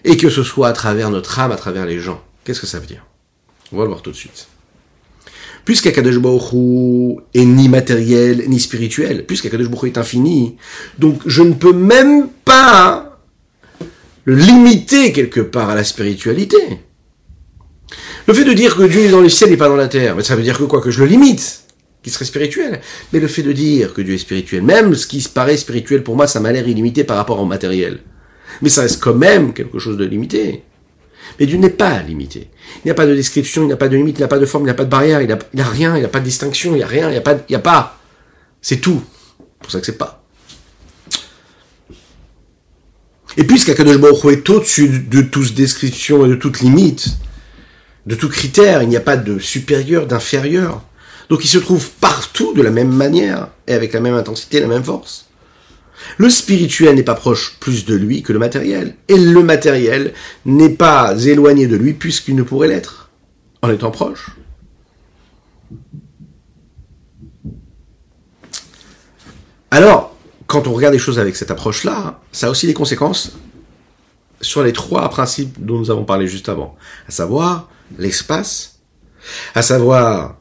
et 0.03 0.17
que 0.17 0.29
ce 0.29 0.43
soit 0.43 0.67
à 0.67 0.73
travers 0.73 1.09
notre 1.09 1.39
âme, 1.39 1.51
à 1.51 1.57
travers 1.57 1.85
les 1.85 1.99
gens. 1.99 2.23
Qu'est-ce 2.43 2.61
que 2.61 2.67
ça 2.67 2.79
veut 2.79 2.87
dire? 2.87 3.05
On 3.71 3.77
va 3.77 3.83
le 3.83 3.89
voir 3.89 4.01
tout 4.01 4.11
de 4.11 4.15
suite 4.15 4.47
puisqu'Akadosh 5.65 6.17
Baruch 6.17 7.19
est 7.33 7.45
ni 7.45 7.69
matériel 7.69 8.45
ni 8.47 8.59
spirituel, 8.59 9.25
puisqu'Akadosh 9.25 9.69
Baruch 9.69 9.91
est 9.91 9.97
infini, 9.97 10.57
donc 10.97 11.21
je 11.25 11.43
ne 11.43 11.53
peux 11.53 11.73
même 11.73 12.29
pas 12.45 13.19
le 14.25 14.35
limiter 14.35 15.11
quelque 15.11 15.41
part 15.41 15.69
à 15.69 15.75
la 15.75 15.83
spiritualité. 15.83 16.57
Le 18.27 18.33
fait 18.33 18.43
de 18.43 18.53
dire 18.53 18.75
que 18.75 18.83
Dieu 18.83 19.01
est 19.01 19.09
dans 19.09 19.21
le 19.21 19.29
ciel 19.29 19.51
et 19.51 19.57
pas 19.57 19.67
dans 19.67 19.75
la 19.75 19.87
terre, 19.87 20.15
mais 20.15 20.23
ça 20.23 20.35
veut 20.35 20.43
dire 20.43 20.57
que 20.57 20.63
quoi 20.63 20.81
Que 20.81 20.91
je 20.91 20.99
le 20.99 21.07
limite, 21.07 21.63
qui 22.03 22.09
serait 22.09 22.25
spirituel. 22.25 22.81
Mais 23.13 23.19
le 23.19 23.27
fait 23.27 23.43
de 23.43 23.51
dire 23.51 23.93
que 23.93 24.01
Dieu 24.01 24.13
est 24.13 24.19
spirituel, 24.19 24.61
même 24.61 24.95
ce 24.95 25.07
qui 25.07 25.21
se 25.21 25.29
paraît 25.29 25.57
spirituel 25.57 26.03
pour 26.03 26.15
moi, 26.15 26.27
ça 26.27 26.39
m'a 26.39 26.51
l'air 26.51 26.67
illimité 26.67 27.03
par 27.03 27.17
rapport 27.17 27.39
au 27.39 27.45
matériel. 27.45 27.99
Mais 28.61 28.69
ça 28.69 28.81
reste 28.81 29.01
quand 29.01 29.15
même 29.15 29.53
quelque 29.53 29.79
chose 29.79 29.97
de 29.97 30.05
limité. 30.05 30.63
Mais 31.39 31.45
Dieu 31.45 31.57
n'est 31.57 31.69
pas 31.69 32.01
limité. 32.01 32.49
Il 32.77 32.81
n'y 32.85 32.91
a 32.91 32.93
pas 32.95 33.05
de 33.05 33.15
description, 33.15 33.63
il 33.63 33.67
n'y 33.67 33.73
a 33.73 33.77
pas 33.77 33.87
de 33.87 33.95
limite, 33.95 34.17
il 34.17 34.21
n'y 34.21 34.25
a 34.25 34.27
pas 34.27 34.39
de 34.39 34.45
forme, 34.45 34.63
il 34.63 34.67
n'y 34.67 34.71
a 34.71 34.75
pas 34.75 34.85
de 34.85 34.89
barrière, 34.89 35.21
il 35.21 35.27
n'y 35.27 35.61
a, 35.61 35.65
rien, 35.65 35.95
il 35.95 35.99
n'y 35.99 36.05
a 36.05 36.09
pas 36.09 36.19
de 36.19 36.25
distinction, 36.25 36.71
il 36.73 36.77
n'y 36.77 36.83
a 36.83 36.87
rien, 36.87 37.09
il 37.09 37.21
n'y 37.49 37.55
a 37.55 37.59
pas. 37.59 37.97
C'est 38.61 38.77
tout. 38.77 39.01
C'est 39.37 39.63
pour 39.63 39.71
ça 39.71 39.79
que 39.79 39.85
c'est 39.85 39.97
pas. 39.97 40.23
Et 43.37 43.43
puisqu'Akadosh 43.45 43.97
Baruch 43.97 44.25
est 44.25 44.49
au-dessus 44.49 44.89
de 44.89 45.21
toute 45.21 45.53
description 45.53 46.25
et 46.25 46.29
de 46.29 46.35
toute 46.35 46.59
limite, 46.59 47.07
de 48.05 48.15
tout 48.15 48.29
critère, 48.29 48.81
il 48.83 48.89
n'y 48.89 48.97
a 48.97 49.01
pas 49.01 49.17
de 49.17 49.39
supérieur, 49.39 50.07
d'inférieur. 50.07 50.83
Donc 51.29 51.45
il 51.45 51.47
se 51.47 51.59
trouve 51.59 51.89
partout 51.91 52.53
de 52.53 52.61
la 52.61 52.71
même 52.71 52.91
manière 52.91 53.49
et 53.67 53.73
avec 53.73 53.93
la 53.93 53.99
même 53.99 54.15
intensité, 54.15 54.59
la 54.59 54.67
même 54.67 54.83
force. 54.83 55.27
Le 56.17 56.29
spirituel 56.29 56.95
n'est 56.95 57.03
pas 57.03 57.15
proche 57.15 57.57
plus 57.59 57.85
de 57.85 57.95
lui 57.95 58.23
que 58.23 58.33
le 58.33 58.39
matériel, 58.39 58.95
et 59.07 59.17
le 59.17 59.43
matériel 59.43 60.13
n'est 60.45 60.69
pas 60.69 61.15
éloigné 61.23 61.67
de 61.67 61.75
lui 61.75 61.93
puisqu'il 61.93 62.35
ne 62.35 62.43
pourrait 62.43 62.67
l'être, 62.67 63.11
en 63.61 63.69
étant 63.69 63.91
proche. 63.91 64.31
Alors, 69.69 70.17
quand 70.47 70.67
on 70.67 70.73
regarde 70.73 70.93
les 70.93 70.99
choses 70.99 71.19
avec 71.19 71.35
cette 71.37 71.51
approche-là, 71.51 72.19
ça 72.31 72.47
a 72.47 72.49
aussi 72.49 72.67
des 72.67 72.73
conséquences 72.73 73.37
sur 74.41 74.63
les 74.63 74.73
trois 74.73 75.07
principes 75.09 75.63
dont 75.63 75.77
nous 75.77 75.91
avons 75.91 76.03
parlé 76.03 76.27
juste 76.27 76.49
avant, 76.49 76.75
à 77.07 77.11
savoir 77.11 77.69
l'espace, 77.97 78.79
à 79.55 79.61
savoir 79.61 80.37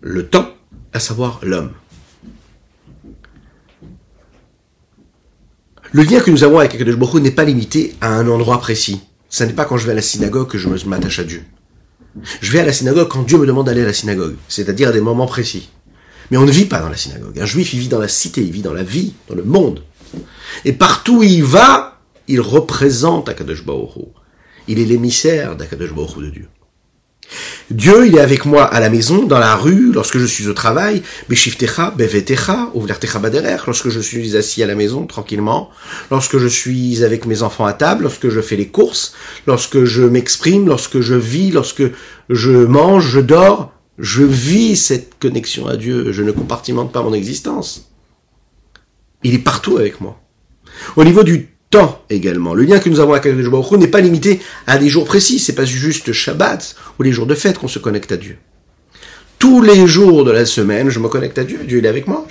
le 0.00 0.26
temps, 0.28 0.54
à 0.92 1.00
savoir 1.00 1.40
l'homme. 1.42 1.72
Le 5.92 6.02
lien 6.02 6.20
que 6.20 6.30
nous 6.30 6.42
avons 6.42 6.58
avec 6.58 6.74
Akadosh 6.74 6.96
Baruch 6.96 7.22
n'est 7.22 7.30
pas 7.30 7.44
limité 7.44 7.94
à 8.00 8.08
un 8.08 8.26
endroit 8.28 8.58
précis. 8.58 9.02
Ce 9.28 9.44
n'est 9.44 9.52
pas 9.52 9.64
quand 9.64 9.76
je 9.76 9.86
vais 9.86 9.92
à 9.92 9.94
la 9.94 10.02
synagogue 10.02 10.48
que 10.48 10.58
je 10.58 10.68
m'attache 10.86 11.18
à 11.18 11.24
Dieu. 11.24 11.44
Je 12.40 12.52
vais 12.52 12.60
à 12.60 12.64
la 12.64 12.72
synagogue 12.72 13.08
quand 13.08 13.22
Dieu 13.22 13.38
me 13.38 13.46
demande 13.46 13.66
d'aller 13.66 13.82
à 13.82 13.86
la 13.86 13.92
synagogue, 13.92 14.36
c'est-à-dire 14.48 14.88
à 14.88 14.92
des 14.92 15.00
moments 15.00 15.26
précis. 15.26 15.70
Mais 16.30 16.36
on 16.36 16.44
ne 16.44 16.50
vit 16.50 16.64
pas 16.64 16.80
dans 16.80 16.88
la 16.88 16.96
synagogue. 16.96 17.38
Un 17.38 17.46
juif, 17.46 17.74
il 17.74 17.80
vit 17.80 17.88
dans 17.88 17.98
la 17.98 18.08
cité, 18.08 18.42
il 18.42 18.52
vit 18.52 18.62
dans 18.62 18.72
la 18.72 18.82
vie, 18.82 19.14
dans 19.28 19.34
le 19.34 19.44
monde. 19.44 19.82
Et 20.64 20.72
partout 20.72 21.18
où 21.18 21.22
il 21.22 21.44
va, 21.44 22.00
il 22.28 22.40
représente 22.40 23.28
Akadosh 23.28 23.64
Baruch 23.64 24.06
Il 24.68 24.78
est 24.78 24.84
l'émissaire 24.84 25.56
d'Akadosh 25.56 25.92
Baruch 25.92 26.18
de 26.18 26.30
Dieu. 26.30 26.48
Dieu, 27.70 28.06
il 28.06 28.16
est 28.16 28.20
avec 28.20 28.44
moi 28.44 28.64
à 28.64 28.80
la 28.80 28.90
maison, 28.90 29.24
dans 29.24 29.38
la 29.38 29.56
rue, 29.56 29.92
lorsque 29.92 30.18
je 30.18 30.26
suis 30.26 30.48
au 30.48 30.52
travail, 30.52 31.02
Beshiftecha, 31.28 31.90
Bevetecha, 31.90 32.70
Uvlertecha 32.74 33.18
Baderer, 33.18 33.58
lorsque 33.66 33.88
je 33.88 34.00
suis 34.00 34.36
assis 34.36 34.62
à 34.62 34.66
la 34.66 34.74
maison, 34.74 35.06
tranquillement, 35.06 35.70
lorsque 36.10 36.38
je 36.38 36.48
suis 36.48 37.04
avec 37.04 37.26
mes 37.26 37.42
enfants 37.42 37.66
à 37.66 37.72
table, 37.72 38.04
lorsque 38.04 38.28
je 38.28 38.40
fais 38.40 38.56
les 38.56 38.68
courses, 38.68 39.14
lorsque 39.46 39.84
je 39.84 40.02
m'exprime, 40.02 40.66
lorsque 40.66 41.00
je 41.00 41.14
vis, 41.14 41.50
lorsque 41.50 41.84
je 42.28 42.52
mange, 42.52 43.08
je 43.08 43.20
dors, 43.20 43.72
je 43.98 44.22
vis 44.22 44.76
cette 44.76 45.18
connexion 45.18 45.66
à 45.66 45.76
Dieu, 45.76 46.12
je 46.12 46.22
ne 46.22 46.32
compartimente 46.32 46.92
pas 46.92 47.02
mon 47.02 47.14
existence. 47.14 47.90
Il 49.22 49.34
est 49.34 49.38
partout 49.38 49.76
avec 49.76 50.00
moi. 50.00 50.20
Au 50.96 51.04
niveau 51.04 51.22
du 51.22 51.51
temps 51.72 52.04
également. 52.10 52.54
Le 52.54 52.62
lien 52.62 52.78
que 52.78 52.88
nous 52.88 53.00
avons 53.00 53.12
avec 53.14 53.26
Akadosh 53.26 53.50
Baruch 53.50 53.72
n'est 53.72 53.88
pas 53.88 54.00
limité 54.00 54.40
à 54.68 54.78
des 54.78 54.88
jours 54.88 55.04
précis. 55.04 55.40
C'est 55.40 55.54
pas 55.54 55.64
juste 55.64 56.12
Shabbat 56.12 56.76
ou 57.00 57.02
les 57.02 57.10
jours 57.10 57.26
de 57.26 57.34
fête 57.34 57.58
qu'on 57.58 57.68
se 57.68 57.80
connecte 57.80 58.12
à 58.12 58.16
Dieu. 58.16 58.36
Tous 59.40 59.60
les 59.60 59.88
jours 59.88 60.24
de 60.24 60.30
la 60.30 60.46
semaine, 60.46 60.90
je 60.90 61.00
me 61.00 61.08
connecte 61.08 61.38
à 61.38 61.44
Dieu. 61.44 61.58
Dieu 61.66 61.82
est 61.82 61.88
avec 61.88 62.06
moi. 62.06 62.28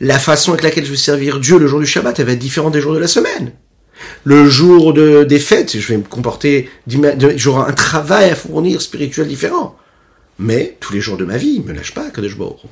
La 0.00 0.18
façon 0.18 0.50
avec 0.50 0.62
laquelle 0.62 0.84
je 0.84 0.90
vais 0.90 0.96
servir 0.96 1.40
Dieu 1.40 1.58
le 1.58 1.66
jour 1.66 1.80
du 1.80 1.86
Shabbat, 1.86 2.18
elle 2.18 2.26
va 2.26 2.32
être 2.32 2.38
différente 2.38 2.72
des 2.72 2.80
jours 2.80 2.92
de 2.92 2.98
la 2.98 3.06
semaine. 3.06 3.52
Le 4.24 4.48
jour 4.48 4.92
de, 4.92 5.22
des 5.22 5.38
fêtes, 5.38 5.78
je 5.78 5.88
vais 5.88 5.96
me 5.96 6.02
comporter, 6.02 6.68
j'aurai 6.86 7.70
un 7.70 7.72
travail 7.72 8.30
à 8.30 8.34
fournir 8.34 8.82
spirituel 8.82 9.28
différent. 9.28 9.76
Mais 10.38 10.76
tous 10.80 10.92
les 10.92 11.00
jours 11.00 11.16
de 11.16 11.24
ma 11.24 11.36
vie, 11.36 11.62
me 11.64 11.72
lâche 11.72 11.94
pas, 11.94 12.10
Kadosh 12.10 12.36
Baruch 12.36 12.62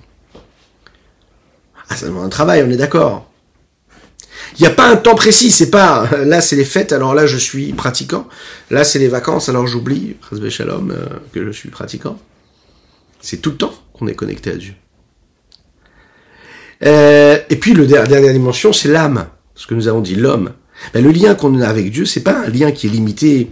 Ah, 1.89 1.95
ça 1.95 2.07
demande 2.07 2.25
un 2.25 2.31
travail, 2.31 2.65
on 2.67 2.71
est 2.71 2.77
d'accord. 2.77 3.30
Il 4.59 4.63
n'y 4.63 4.67
a 4.67 4.71
pas 4.71 4.91
un 4.91 4.97
temps 4.97 5.15
précis, 5.15 5.51
c'est 5.51 5.71
pas 5.71 6.09
là 6.25 6.41
c'est 6.41 6.57
les 6.57 6.65
fêtes, 6.65 6.93
alors 6.93 7.15
là 7.15 7.27
je 7.27 7.37
suis 7.37 7.73
pratiquant. 7.73 8.29
Là 8.71 8.85
c'est 8.85 8.99
les 8.99 9.09
vacances, 9.09 9.49
alors 9.49 9.67
j'oublie, 9.67 10.17
Shalom, 10.49 10.91
euh, 10.91 11.07
que 11.33 11.45
je 11.45 11.51
suis 11.51 11.69
pratiquant. 11.69 12.19
C'est 13.21 13.39
tout 13.39 13.51
le 13.51 13.57
temps 13.57 13.75
qu'on 13.93 14.07
est 14.09 14.15
connecté 14.15 14.51
à 14.51 14.57
Dieu. 14.57 14.75
Euh, 16.83 17.39
et 17.51 17.57
puis 17.57 17.75
le 17.75 17.85
la 17.85 18.07
dernière 18.07 18.33
dimension, 18.33 18.73
c'est 18.73 18.89
l'âme, 18.89 19.27
ce 19.55 19.67
que 19.67 19.75
nous 19.75 19.89
avons 19.89 20.01
dit, 20.01 20.15
l'homme. 20.15 20.53
Ben, 20.95 21.05
le 21.05 21.11
lien 21.11 21.35
qu'on 21.35 21.61
a 21.61 21.69
avec 21.69 21.91
Dieu, 21.91 22.07
c'est 22.07 22.23
pas 22.23 22.45
un 22.47 22.49
lien 22.49 22.73
qui 22.73 22.87
est 22.87 22.91
limité 22.91 23.51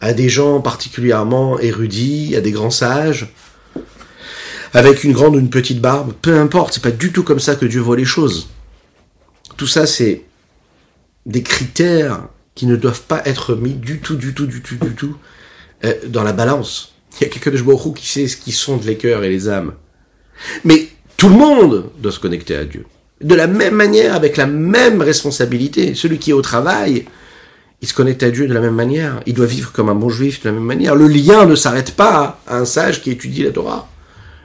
à 0.00 0.12
des 0.12 0.28
gens 0.28 0.60
particulièrement 0.60 1.58
érudits, 1.60 2.34
à 2.36 2.40
des 2.40 2.50
grands 2.50 2.70
sages, 2.70 3.32
avec 4.74 5.04
une 5.04 5.12
grande 5.12 5.36
ou 5.36 5.38
une 5.38 5.50
petite 5.50 5.80
barbe, 5.80 6.12
peu 6.20 6.38
importe, 6.38 6.74
c'est 6.74 6.82
pas 6.82 6.90
du 6.90 7.12
tout 7.12 7.22
comme 7.22 7.40
ça 7.40 7.54
que 7.54 7.64
Dieu 7.64 7.80
voit 7.80 7.96
les 7.96 8.04
choses. 8.04 8.48
Tout 9.56 9.66
ça, 9.66 9.86
c'est 9.86 10.22
des 11.24 11.42
critères 11.42 12.28
qui 12.54 12.66
ne 12.66 12.76
doivent 12.76 13.02
pas 13.02 13.22
être 13.24 13.54
mis 13.54 13.74
du 13.74 13.98
tout, 13.98 14.16
du 14.16 14.34
tout, 14.34 14.46
du 14.46 14.62
tout, 14.62 14.76
du 14.76 14.94
tout 14.94 15.16
euh, 15.84 15.94
dans 16.06 16.22
la 16.22 16.32
balance. 16.32 16.94
Il 17.20 17.24
y 17.24 17.26
a 17.26 17.30
quelqu'un 17.30 17.50
de 17.50 17.56
Jborou 17.56 17.92
qui 17.92 18.06
sait 18.06 18.28
ce 18.28 18.36
qui 18.36 18.52
sont 18.52 18.80
les 18.84 18.96
cœurs 18.96 19.24
et 19.24 19.28
les 19.28 19.48
âmes. 19.48 19.74
Mais 20.64 20.88
tout 21.16 21.28
le 21.28 21.34
monde 21.34 21.90
doit 21.98 22.12
se 22.12 22.20
connecter 22.20 22.56
à 22.56 22.64
Dieu. 22.64 22.84
De 23.20 23.34
la 23.34 23.46
même 23.46 23.74
manière, 23.74 24.14
avec 24.14 24.36
la 24.36 24.46
même 24.46 25.00
responsabilité. 25.00 25.94
Celui 25.94 26.18
qui 26.18 26.30
est 26.30 26.34
au 26.34 26.42
travail, 26.42 27.06
il 27.80 27.88
se 27.88 27.94
connecte 27.94 28.22
à 28.22 28.30
Dieu 28.30 28.46
de 28.46 28.54
la 28.54 28.60
même 28.60 28.74
manière. 28.74 29.22
Il 29.26 29.34
doit 29.34 29.46
vivre 29.46 29.72
comme 29.72 29.88
un 29.88 29.94
bon 29.94 30.10
juif 30.10 30.42
de 30.42 30.48
la 30.48 30.52
même 30.52 30.64
manière. 30.64 30.94
Le 30.94 31.08
lien 31.08 31.46
ne 31.46 31.54
s'arrête 31.54 31.92
pas 31.92 32.40
à 32.46 32.58
un 32.58 32.66
sage 32.66 33.02
qui 33.02 33.10
étudie 33.10 33.42
la 33.42 33.50
Torah. 33.50 33.88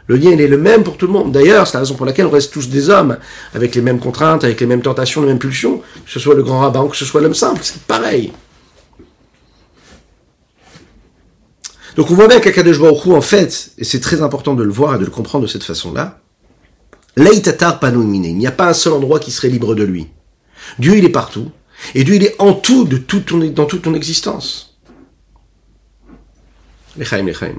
Le 0.08 0.16
lien, 0.16 0.32
il 0.32 0.42
est 0.42 0.48
le 0.48 0.58
même 0.58 0.84
pour 0.84 0.98
tout 0.98 1.08
le 1.08 1.14
monde. 1.14 1.32
D'ailleurs, 1.32 1.68
c'est 1.68 1.76
la 1.76 1.82
raison 1.82 1.96
pour 1.96 2.06
laquelle 2.06 2.26
on 2.26 2.32
reste 2.32 2.52
tous 2.52 2.70
des 2.70 2.90
hommes, 2.90 3.18
avec 3.54 3.76
les 3.76 3.82
mêmes 3.82 4.00
contraintes, 4.00 4.44
avec 4.44 4.60
les 4.60 4.66
mêmes 4.66 4.82
tentations, 4.82 5.22
les 5.22 5.28
mêmes 5.28 5.40
pulsions, 5.40 5.82
que 6.06 6.12
ce 6.12 6.20
soit 6.20 6.36
le 6.36 6.44
grand 6.44 6.60
rabbin 6.60 6.82
ou 6.82 6.90
que 6.90 6.98
ce 6.98 7.06
soit 7.06 7.22
l'homme 7.22 7.36
simple, 7.36 7.62
c'est 7.64 7.82
pareil. 7.84 8.34
Donc 11.96 12.10
on 12.10 12.16
voit 12.16 12.28
bien 12.28 12.40
qu'Akadosh 12.40 12.80
Baruch 12.80 13.08
en 13.08 13.22
fait, 13.22 13.72
et 13.78 13.84
c'est 13.84 14.00
très 14.00 14.22
important 14.22 14.54
de 14.54 14.64
le 14.64 14.72
voir 14.72 14.96
et 14.96 15.00
de 15.00 15.06
le 15.06 15.12
comprendre 15.12 15.46
de 15.46 15.50
cette 15.50 15.64
façon-là, 15.64 16.20
Leitatar 17.18 17.80
Panumine, 17.80 18.24
il 18.24 18.38
n'y 18.38 18.48
a 18.48 18.52
pas 18.52 18.70
un 18.70 18.74
seul 18.74 18.94
endroit 18.94 19.20
qui 19.20 19.32
serait 19.32 19.50
libre 19.50 19.76
de 19.76 19.84
lui. 19.84 20.08
Dieu, 20.80 20.98
il 20.98 21.04
est 21.04 21.10
partout, 21.10 21.52
et 21.94 22.04
Dieu, 22.04 22.16
il 22.16 22.24
est 22.24 22.36
en 22.40 22.54
tout, 22.54 22.86
de 22.86 22.98
tout 22.98 23.20
ton, 23.22 23.38
dans 23.38 23.66
toute 23.66 23.82
ton 23.82 23.94
existence. 23.94 24.78
Lechaim, 26.98 27.24
lechaim. 27.24 27.56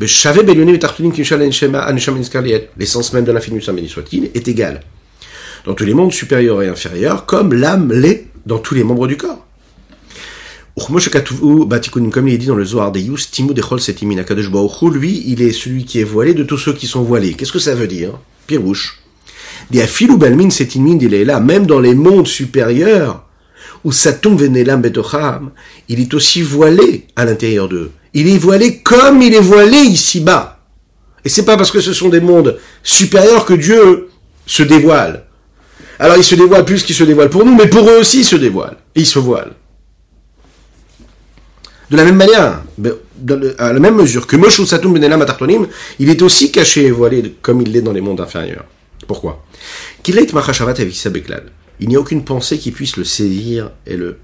Les 0.00 0.06
l'essence 2.78 3.12
même 3.12 3.24
de 3.24 3.32
l'infini 3.32 3.60
béni 3.74 3.88
soit-il, 3.88 4.30
est 4.34 4.48
égal 4.48 4.80
dans 5.64 5.74
tous 5.74 5.84
les 5.84 5.94
mondes 5.94 6.12
supérieurs 6.12 6.62
et 6.62 6.68
inférieurs, 6.68 7.26
comme 7.26 7.52
l'âme 7.52 7.92
l'est 7.92 8.26
dans 8.46 8.58
tous 8.58 8.74
les 8.74 8.84
membres 8.84 9.06
du 9.06 9.16
corps. 9.16 9.46
Comme 10.78 12.28
il 12.28 12.34
est 12.34 12.38
dit 12.38 12.46
dans 12.46 12.54
le 12.54 12.64
Zohar 12.64 12.96
Yus, 12.96 13.30
Timu 13.30 13.54
Dechol 13.54 13.80
Setimin 13.80 14.24
lui, 14.90 15.22
il 15.26 15.42
est 15.42 15.52
celui 15.52 15.84
qui 15.84 16.00
est 16.00 16.04
voilé 16.04 16.34
de 16.34 16.42
tous 16.42 16.58
ceux 16.58 16.72
qui 16.72 16.86
sont 16.86 17.02
voilés. 17.02 17.34
Qu'est-ce 17.34 17.52
que 17.52 17.58
ça 17.58 17.74
veut 17.74 17.86
dire? 17.86 18.18
Pirouche. 18.46 19.00
Des 19.70 19.82
Afilou 19.82 20.16
Balmin 20.16 20.50
Setimin, 20.50 20.98
il 21.00 21.14
est 21.14 21.24
là, 21.24 21.40
même 21.40 21.66
dans 21.66 21.80
les 21.80 21.94
mondes 21.94 22.26
supérieurs, 22.26 23.24
où 23.84 23.92
Satum 23.92 24.36
Venelam 24.36 24.80
Betocham, 24.80 25.50
il 25.88 26.00
est 26.00 26.14
aussi 26.14 26.42
voilé 26.42 27.06
à 27.16 27.24
l'intérieur 27.24 27.68
d'eux. 27.68 27.90
Il 28.14 28.28
est 28.28 28.38
voilé 28.38 28.78
comme 28.78 29.22
il 29.22 29.34
est 29.34 29.40
voilé 29.40 29.78
ici-bas. 29.78 30.60
Et 31.24 31.28
c'est 31.28 31.44
pas 31.44 31.56
parce 31.56 31.70
que 31.70 31.80
ce 31.80 31.92
sont 31.92 32.08
des 32.08 32.20
mondes 32.20 32.58
supérieurs 32.82 33.44
que 33.44 33.54
Dieu 33.54 34.08
se 34.46 34.62
dévoile. 34.62 35.24
Alors 35.98 36.16
il 36.16 36.24
se 36.24 36.34
dévoile 36.34 36.64
plus 36.64 36.82
qu'il 36.82 36.94
se 36.94 37.04
dévoile 37.04 37.30
pour 37.30 37.44
nous, 37.44 37.54
mais 37.54 37.68
pour 37.68 37.88
eux 37.88 37.98
aussi 37.98 38.20
il 38.20 38.24
se 38.24 38.36
dévoile. 38.36 38.76
Et 38.94 39.00
il 39.00 39.06
se 39.06 39.18
voile. 39.18 39.52
De 41.90 41.96
la 41.96 42.04
même 42.04 42.16
manière, 42.16 42.62
à 43.58 43.72
la 43.72 43.80
même 43.80 43.96
mesure 43.96 44.26
que 44.26 44.36
Moshe 44.36 44.64
Satum 44.64 44.94
Benelam 44.94 45.22
Atartonim, 45.22 45.66
il 45.98 46.08
est 46.08 46.22
aussi 46.22 46.50
caché 46.50 46.86
et 46.86 46.90
voilé 46.90 47.34
comme 47.42 47.60
il 47.60 47.70
l'est 47.70 47.82
dans 47.82 47.92
les 47.92 48.00
mondes 48.00 48.20
inférieurs. 48.20 48.64
Pourquoi? 49.06 49.44
Il 51.82 51.88
n'y 51.88 51.96
a 51.96 52.00
aucune 52.00 52.24
pensée 52.24 52.58
qui 52.58 52.70
puisse 52.70 52.96
le 52.96 53.02
saisir 53.02 53.72
et 53.86 53.96
le 53.96 54.20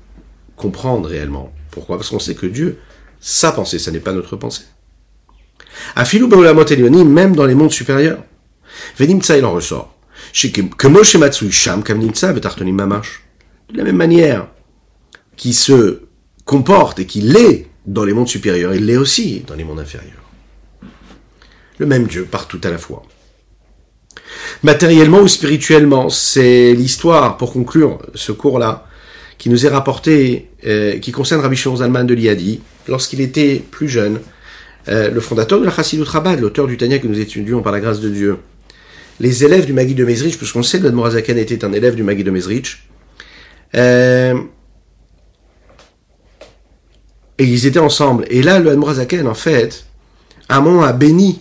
comprendre 0.54 1.08
réellement. 1.08 1.52
Pourquoi? 1.72 1.96
Parce 1.96 2.08
qu'on 2.08 2.20
sait 2.20 2.36
que 2.36 2.46
Dieu, 2.46 2.78
sa 3.18 3.50
pensée, 3.50 3.80
ça 3.80 3.90
n'est 3.90 3.98
pas 3.98 4.12
notre 4.12 4.36
pensée. 4.36 4.62
Afilou 5.96 6.28
même 6.28 7.34
dans 7.34 7.46
les 7.46 7.56
mondes 7.56 7.72
supérieurs. 7.72 8.22
Venimtsa, 8.96 9.36
il 9.38 9.44
en 9.44 9.52
ressort. 9.52 9.98
De 13.72 13.76
la 13.76 13.84
même 13.84 13.96
manière 13.96 14.46
qui 15.36 15.52
se 15.52 16.02
comporte 16.44 17.00
et 17.00 17.06
qui 17.06 17.22
l'est 17.22 17.66
dans 17.86 18.04
les 18.04 18.12
mondes 18.12 18.28
supérieurs, 18.28 18.72
il 18.72 18.86
l'est 18.86 18.96
aussi 18.96 19.40
dans 19.40 19.56
les 19.56 19.64
mondes 19.64 19.80
inférieurs. 19.80 20.14
Le 21.78 21.86
même 21.86 22.06
Dieu 22.06 22.24
partout 22.24 22.60
à 22.62 22.70
la 22.70 22.78
fois 22.78 23.02
matériellement 24.62 25.20
ou 25.20 25.28
spirituellement. 25.28 26.08
C'est 26.08 26.72
l'histoire, 26.74 27.36
pour 27.36 27.52
conclure 27.52 27.98
ce 28.14 28.32
cours-là, 28.32 28.86
qui 29.38 29.50
nous 29.50 29.66
est 29.66 29.68
rapporté, 29.68 30.48
euh, 30.66 30.98
qui 30.98 31.12
concerne 31.12 31.40
Rabbi 31.40 31.56
Shimon 31.56 31.76
Zalman 31.76 32.04
de 32.04 32.14
Liadi, 32.14 32.60
lorsqu'il 32.88 33.20
était 33.20 33.62
plus 33.70 33.88
jeune, 33.88 34.20
euh, 34.88 35.10
le 35.10 35.20
fondateur 35.20 35.60
de 35.60 35.64
la 35.64 35.70
Chassidut 35.70 36.02
Rabad, 36.02 36.40
l'auteur 36.40 36.66
du 36.66 36.76
Tanya 36.76 36.98
que 36.98 37.06
nous 37.06 37.20
étudions 37.20 37.62
par 37.62 37.72
la 37.72 37.80
grâce 37.80 38.00
de 38.00 38.08
Dieu. 38.08 38.38
Les 39.20 39.44
élèves 39.44 39.66
du 39.66 39.72
Magui 39.72 39.94
de 39.94 40.04
Mezrich, 40.04 40.38
puisqu'on 40.38 40.62
sait 40.62 40.78
que 40.78 40.84
l'Admorazakan 40.84 41.36
était 41.36 41.64
un 41.64 41.72
élève 41.72 41.94
du 41.94 42.02
Magui 42.02 42.24
de 42.24 42.30
Mezrich, 42.30 42.88
euh, 43.74 44.34
et 47.38 47.44
ils 47.44 47.66
étaient 47.66 47.78
ensemble. 47.78 48.24
Et 48.30 48.42
là, 48.42 48.58
le 48.58 48.70
Admorazaken, 48.70 49.26
en 49.28 49.34
fait, 49.34 49.84
moment, 50.50 50.82
a 50.82 50.92
béni 50.92 51.40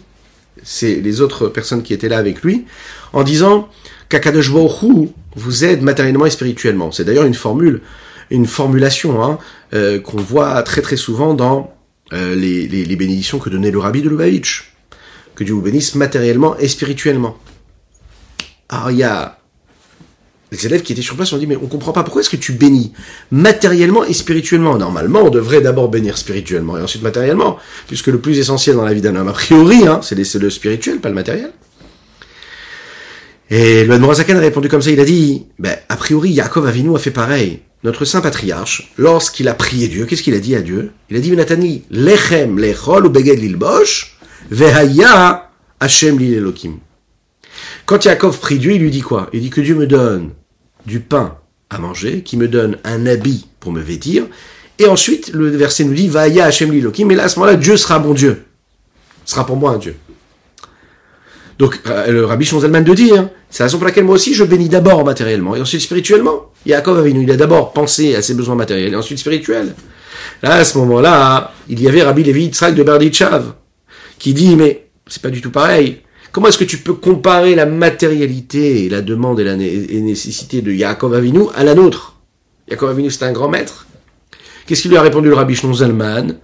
c'est 0.70 0.96
les 0.96 1.22
autres 1.22 1.48
personnes 1.48 1.82
qui 1.82 1.94
étaient 1.94 2.10
là 2.10 2.18
avec 2.18 2.42
lui, 2.42 2.66
en 3.14 3.24
disant 3.24 3.70
qu'Akadosh 4.10 4.50
vous 4.50 5.64
aide 5.64 5.82
matériellement 5.82 6.26
et 6.26 6.30
spirituellement. 6.30 6.92
C'est 6.92 7.06
d'ailleurs 7.06 7.24
une 7.24 7.34
formule, 7.34 7.80
une 8.32 8.46
formulation 8.46 9.24
hein, 9.24 9.40
euh, 9.74 10.02
qu'on 10.02 10.18
voit 10.18 10.62
très 10.64 10.82
très 10.82 10.98
souvent 10.98 11.34
dans 11.34 11.74
euh, 12.12 12.36
les, 12.36 12.68
les, 12.68 12.96
bénédictions 12.98 13.40
que 13.40 13.50
donnait 13.50 13.72
le 13.72 13.80
rabbi 13.80 14.02
de 14.02 14.10
Lubavitch. 14.10 14.74
Que 15.36 15.46
Dieu 15.46 15.54
vous 15.54 15.62
bénisse 15.62 15.96
matériellement 15.96 16.58
et 16.58 16.68
spirituellement. 16.68 17.38
Alors 18.68 18.92
il 18.92 18.98
y 18.98 19.04
a 19.04 19.37
les 20.52 20.66
élèves 20.66 20.82
qui 20.82 20.94
étaient 20.94 21.02
sur 21.02 21.16
place 21.16 21.34
ont 21.34 21.38
dit 21.38 21.48
mais 21.48 21.58
on 21.58 21.68
comprend 21.68 21.92
pas 21.92 22.04
pourquoi 22.04 22.22
est-ce 22.22 22.30
que 22.30 22.38
tu 22.38 22.54
bénis 22.54 22.94
matériellement 23.32 24.06
et 24.06 24.14
spirituellement? 24.14 24.78
Normalement, 24.78 25.22
on 25.24 25.30
devrait 25.30 25.62
d'abord 25.62 25.90
bénir 25.90 26.18
spirituellement 26.18 26.78
et 26.78 26.82
ensuite 26.82 27.04
matériellement, 27.04 27.58
puisque 27.88 28.08
le 28.08 28.20
plus 28.20 28.40
essentiel 28.40 28.76
dans 28.76 28.86
la 28.86 28.94
vie 28.94 29.02
d'un 29.02 29.16
homme 29.16 29.28
a 29.28 29.34
priori, 29.34 29.88
hein, 29.88 30.00
c'est 30.02 30.16
le 30.16 30.50
spirituel, 30.50 31.00
pas 31.00 31.10
le 31.10 31.16
matériel. 31.16 31.52
Et 33.50 33.86
le 33.86 33.98
Morazakan 33.98 34.36
a 34.36 34.40
répondu 34.40 34.68
comme 34.68 34.82
ça, 34.82 34.92
il 34.92 35.00
a 35.00 35.06
dit, 35.06 35.46
ben, 35.58 35.78
a 35.88 35.96
priori, 35.96 36.32
Yaakov 36.32 36.68
Avinu 36.68 36.96
a 36.96 37.00
fait 37.00 37.12
pareil. 37.12 37.62
Notre 37.84 38.04
saint 38.04 38.20
patriarche, 38.20 38.92
lorsqu'il 38.98 39.48
a 39.48 39.54
prié 39.54 39.88
Dieu, 39.88 40.06
qu'est-ce 40.06 40.24
qu'il 40.24 40.34
a 40.34 40.40
dit 40.40 40.56
à 40.56 40.62
Dieu? 40.62 40.92
Il 41.10 41.16
a 41.16 41.20
dit, 41.20 41.32
Natani, 41.32 41.84
lechem 41.90 42.60
lechol 42.60 43.06
ou 43.06 43.10
beged 43.10 43.40
lilbosh, 43.40 44.18
vehaya 44.52 45.50
Hashem 45.80 46.20
lilelokim. 46.20 46.80
Quand 47.86 48.04
Yaakov 48.04 48.40
prie 48.40 48.60
Dieu, 48.60 48.74
il 48.74 48.82
lui 48.82 48.92
dit 48.92 49.02
quoi? 49.02 49.30
Il 49.32 49.42
dit 49.42 49.50
que 49.50 49.62
Dieu 49.62 49.76
me 49.76 49.88
donne 49.88 50.32
du 50.88 51.02
pain 51.02 51.38
à 51.70 51.78
manger, 51.78 52.24
qui 52.24 52.38
me 52.38 52.48
donne 52.48 52.78
un 52.84 53.06
habit 53.06 53.48
pour 53.60 53.72
me 53.72 53.82
vêtir, 53.82 54.26
et 54.80 54.86
ensuite, 54.86 55.32
le 55.34 55.50
verset 55.50 55.84
nous 55.84 55.94
dit, 55.94 56.08
Vaya 56.08 56.46
Hashem 56.46 56.72
lilelokim, 56.72 57.08
mais 57.08 57.16
là, 57.16 57.24
à 57.24 57.30
ce 57.30 57.40
moment-là, 57.40 57.58
Dieu 57.58 57.78
sera 57.78 58.00
bon 58.00 58.14
Dieu. 58.14 58.46
sera 59.26 59.46
pour 59.46 59.58
moi 59.58 59.72
un 59.72 59.78
Dieu. 59.78 59.96
Donc, 61.58 61.80
euh, 61.88 62.12
le 62.12 62.26
Rabbi 62.26 62.46
Shonzelman 62.46 62.84
de 62.84 62.94
dire, 62.94 63.30
c'est 63.50 63.64
la 63.64 63.66
raison 63.66 63.80
pour 63.80 63.88
laquelle 63.88 64.04
moi 64.04 64.16
aussi 64.16 64.36
je 64.36 64.44
bénis 64.44 64.70
d'abord 64.70 65.04
matériellement 65.04 65.56
et 65.56 65.62
ensuite 65.62 65.82
spirituellement. 65.82 66.52
Yaakov 66.68 67.00
Avinu, 67.00 67.24
il 67.24 67.32
a 67.32 67.36
d'abord 67.36 67.74
pensé 67.74 68.16
à 68.16 68.22
ses 68.22 68.36
besoins 68.36 68.56
matériels 68.56 68.94
et 68.94 68.96
ensuite 68.96 69.18
spirituels. 69.18 69.74
Là, 70.44 70.54
à 70.54 70.64
ce 70.64 70.78
moment-là, 70.78 71.54
il 71.68 71.82
y 71.82 71.88
avait 71.88 72.04
Rabbi 72.04 72.24
Levi 72.24 72.44
Yitzhak 72.44 72.76
de 72.76 72.84
Berditchav 72.84 73.54
qui 74.20 74.36
dit, 74.36 74.56
mais 74.56 74.88
c'est 75.08 75.22
pas 75.22 75.30
du 75.32 75.42
tout 75.42 75.52
pareil. 75.52 76.02
Comment 76.32 76.48
est-ce 76.48 76.58
que 76.58 76.64
tu 76.64 76.78
peux 76.78 76.94
comparer 76.94 77.56
la 77.56 77.66
matérialité 77.66 78.86
et 78.86 78.90
la 78.90 79.02
demande 79.02 79.40
et 79.40 79.44
la 79.44 79.56
nécessité 79.56 80.62
de 80.62 80.72
Yaakov 80.72 81.14
Avinu 81.14 81.44
à 81.56 81.64
la 81.64 81.74
nôtre? 81.74 82.18
Yaakov 82.70 82.90
Avinu, 82.90 83.10
c'est 83.10 83.24
un 83.24 83.32
grand 83.32 83.50
maître. 83.50 83.88
Qu'est-ce 84.66 84.82
qu'il 84.82 84.92
lui 84.92 84.98
a 84.98 85.02
répondu 85.02 85.30
le 85.30 85.36
Rabbi 85.36 85.56
Shonzelman 85.56 86.40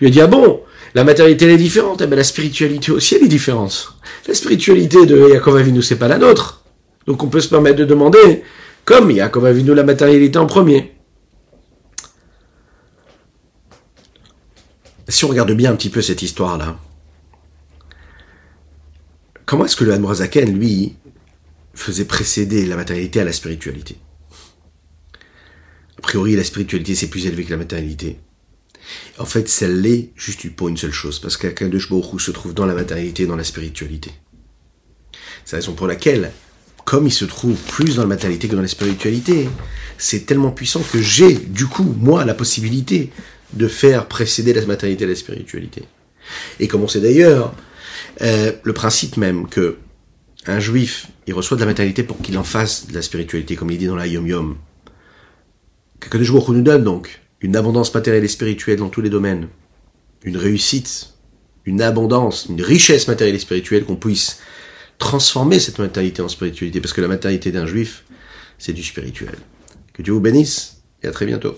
Il 0.00 0.04
lui 0.04 0.06
a 0.08 0.10
dit, 0.10 0.20
ah 0.20 0.26
bon, 0.26 0.60
la 0.94 1.04
matérialité 1.04 1.44
elle 1.44 1.52
est 1.52 1.56
différente, 1.56 2.00
eh 2.02 2.06
ben, 2.06 2.16
la 2.16 2.24
spiritualité 2.24 2.92
aussi 2.92 3.14
elle 3.14 3.24
est 3.24 3.28
différente. 3.28 3.94
La 4.26 4.34
spiritualité 4.34 5.06
de 5.06 5.28
Yaakov 5.30 5.56
Avinu 5.56 5.82
c'est 5.82 5.96
pas 5.96 6.08
la 6.08 6.18
nôtre. 6.18 6.64
Donc 7.06 7.22
on 7.22 7.28
peut 7.28 7.40
se 7.40 7.48
permettre 7.48 7.76
de 7.76 7.84
demander, 7.84 8.42
comme 8.84 9.10
Yaakov 9.10 9.46
Avinu 9.46 9.74
la 9.74 9.84
matérialité 9.84 10.38
en 10.38 10.46
premier. 10.46 10.94
Si 15.08 15.24
on 15.24 15.28
regarde 15.28 15.52
bien 15.52 15.72
un 15.72 15.76
petit 15.76 15.88
peu 15.88 16.02
cette 16.02 16.20
histoire-là, 16.20 16.76
comment 19.48 19.64
est-ce 19.64 19.76
que 19.76 19.84
le 19.84 19.94
Hanbrazaken, 19.94 20.58
lui, 20.58 20.94
faisait 21.72 22.04
précéder 22.04 22.66
la 22.66 22.76
matérialité 22.76 23.20
à 23.20 23.24
la 23.24 23.32
spiritualité? 23.32 23.96
A 25.96 26.02
priori, 26.02 26.36
la 26.36 26.44
spiritualité, 26.44 26.94
c'est 26.94 27.06
plus 27.06 27.26
élevé 27.26 27.44
que 27.44 27.50
la 27.50 27.56
matérialité. 27.56 28.18
En 29.18 29.24
fait, 29.24 29.48
ça 29.48 29.66
l'est 29.66 30.10
juste 30.16 30.54
pour 30.54 30.68
une 30.68 30.76
seule 30.76 30.92
chose, 30.92 31.18
parce 31.18 31.38
de 31.38 31.88
Baruch 31.88 32.20
se 32.20 32.30
trouve 32.30 32.52
dans 32.52 32.66
la 32.66 32.74
matérialité 32.74 33.22
et 33.22 33.26
dans 33.26 33.36
la 33.36 33.44
spiritualité. 33.44 34.10
C'est 35.46 35.56
la 35.56 35.60
raison 35.60 35.72
pour 35.72 35.86
laquelle, 35.86 36.30
comme 36.84 37.06
il 37.06 37.12
se 37.12 37.24
trouve 37.24 37.56
plus 37.56 37.96
dans 37.96 38.02
la 38.02 38.08
matérialité 38.08 38.48
que 38.48 38.54
dans 38.54 38.62
la 38.62 38.68
spiritualité, 38.68 39.48
c'est 39.96 40.26
tellement 40.26 40.50
puissant 40.50 40.82
que 40.92 41.00
j'ai, 41.00 41.32
du 41.32 41.66
coup, 41.66 41.94
moi, 41.98 42.26
la 42.26 42.34
possibilité 42.34 43.10
de 43.54 43.66
faire 43.66 44.08
précéder 44.08 44.52
la 44.52 44.66
matérialité 44.66 45.04
et 45.04 45.08
la 45.08 45.14
spiritualité. 45.14 45.84
Et 46.60 46.68
comme 46.68 46.82
on 46.82 46.88
sait 46.88 47.00
d'ailleurs, 47.00 47.54
euh, 48.22 48.52
le 48.62 48.72
principe 48.72 49.16
même 49.16 49.48
que 49.48 49.78
un 50.46 50.60
juif, 50.60 51.08
il 51.26 51.34
reçoit 51.34 51.56
de 51.56 51.60
la 51.60 51.66
matérialité 51.66 52.02
pour 52.02 52.20
qu'il 52.20 52.38
en 52.38 52.44
fasse 52.44 52.86
de 52.86 52.94
la 52.94 53.02
spiritualité, 53.02 53.54
comme 53.54 53.70
il 53.70 53.78
dit 53.78 53.86
dans 53.86 53.96
la 53.96 54.06
Yom 54.06 54.26
Yom. 54.26 54.56
Qu'Akadosh 56.00 56.32
Baruch 56.32 56.48
nous 56.48 56.62
donne 56.62 56.84
donc 56.84 57.20
une 57.40 57.56
abondance 57.56 57.92
matérielle 57.94 58.24
et 58.24 58.28
spirituelle 58.28 58.78
dans 58.78 58.88
tous 58.88 59.00
les 59.00 59.10
domaines, 59.10 59.48
une 60.24 60.36
réussite, 60.36 61.14
une 61.64 61.82
abondance, 61.82 62.46
une 62.48 62.62
richesse 62.62 63.08
matérielle 63.08 63.36
et 63.36 63.40
spirituelle, 63.40 63.84
qu'on 63.84 63.96
puisse 63.96 64.40
transformer 64.98 65.60
cette 65.60 65.78
matérialité 65.78 66.22
en 66.22 66.28
spiritualité, 66.28 66.80
parce 66.80 66.92
que 66.92 67.00
la 67.00 67.08
matérialité 67.08 67.52
d'un 67.52 67.66
juif, 67.66 68.04
c'est 68.58 68.72
du 68.72 68.82
spirituel. 68.82 69.36
Que 69.92 70.02
Dieu 70.02 70.12
vous 70.12 70.20
bénisse, 70.20 70.82
et 71.02 71.08
à 71.08 71.12
très 71.12 71.26
bientôt. 71.26 71.56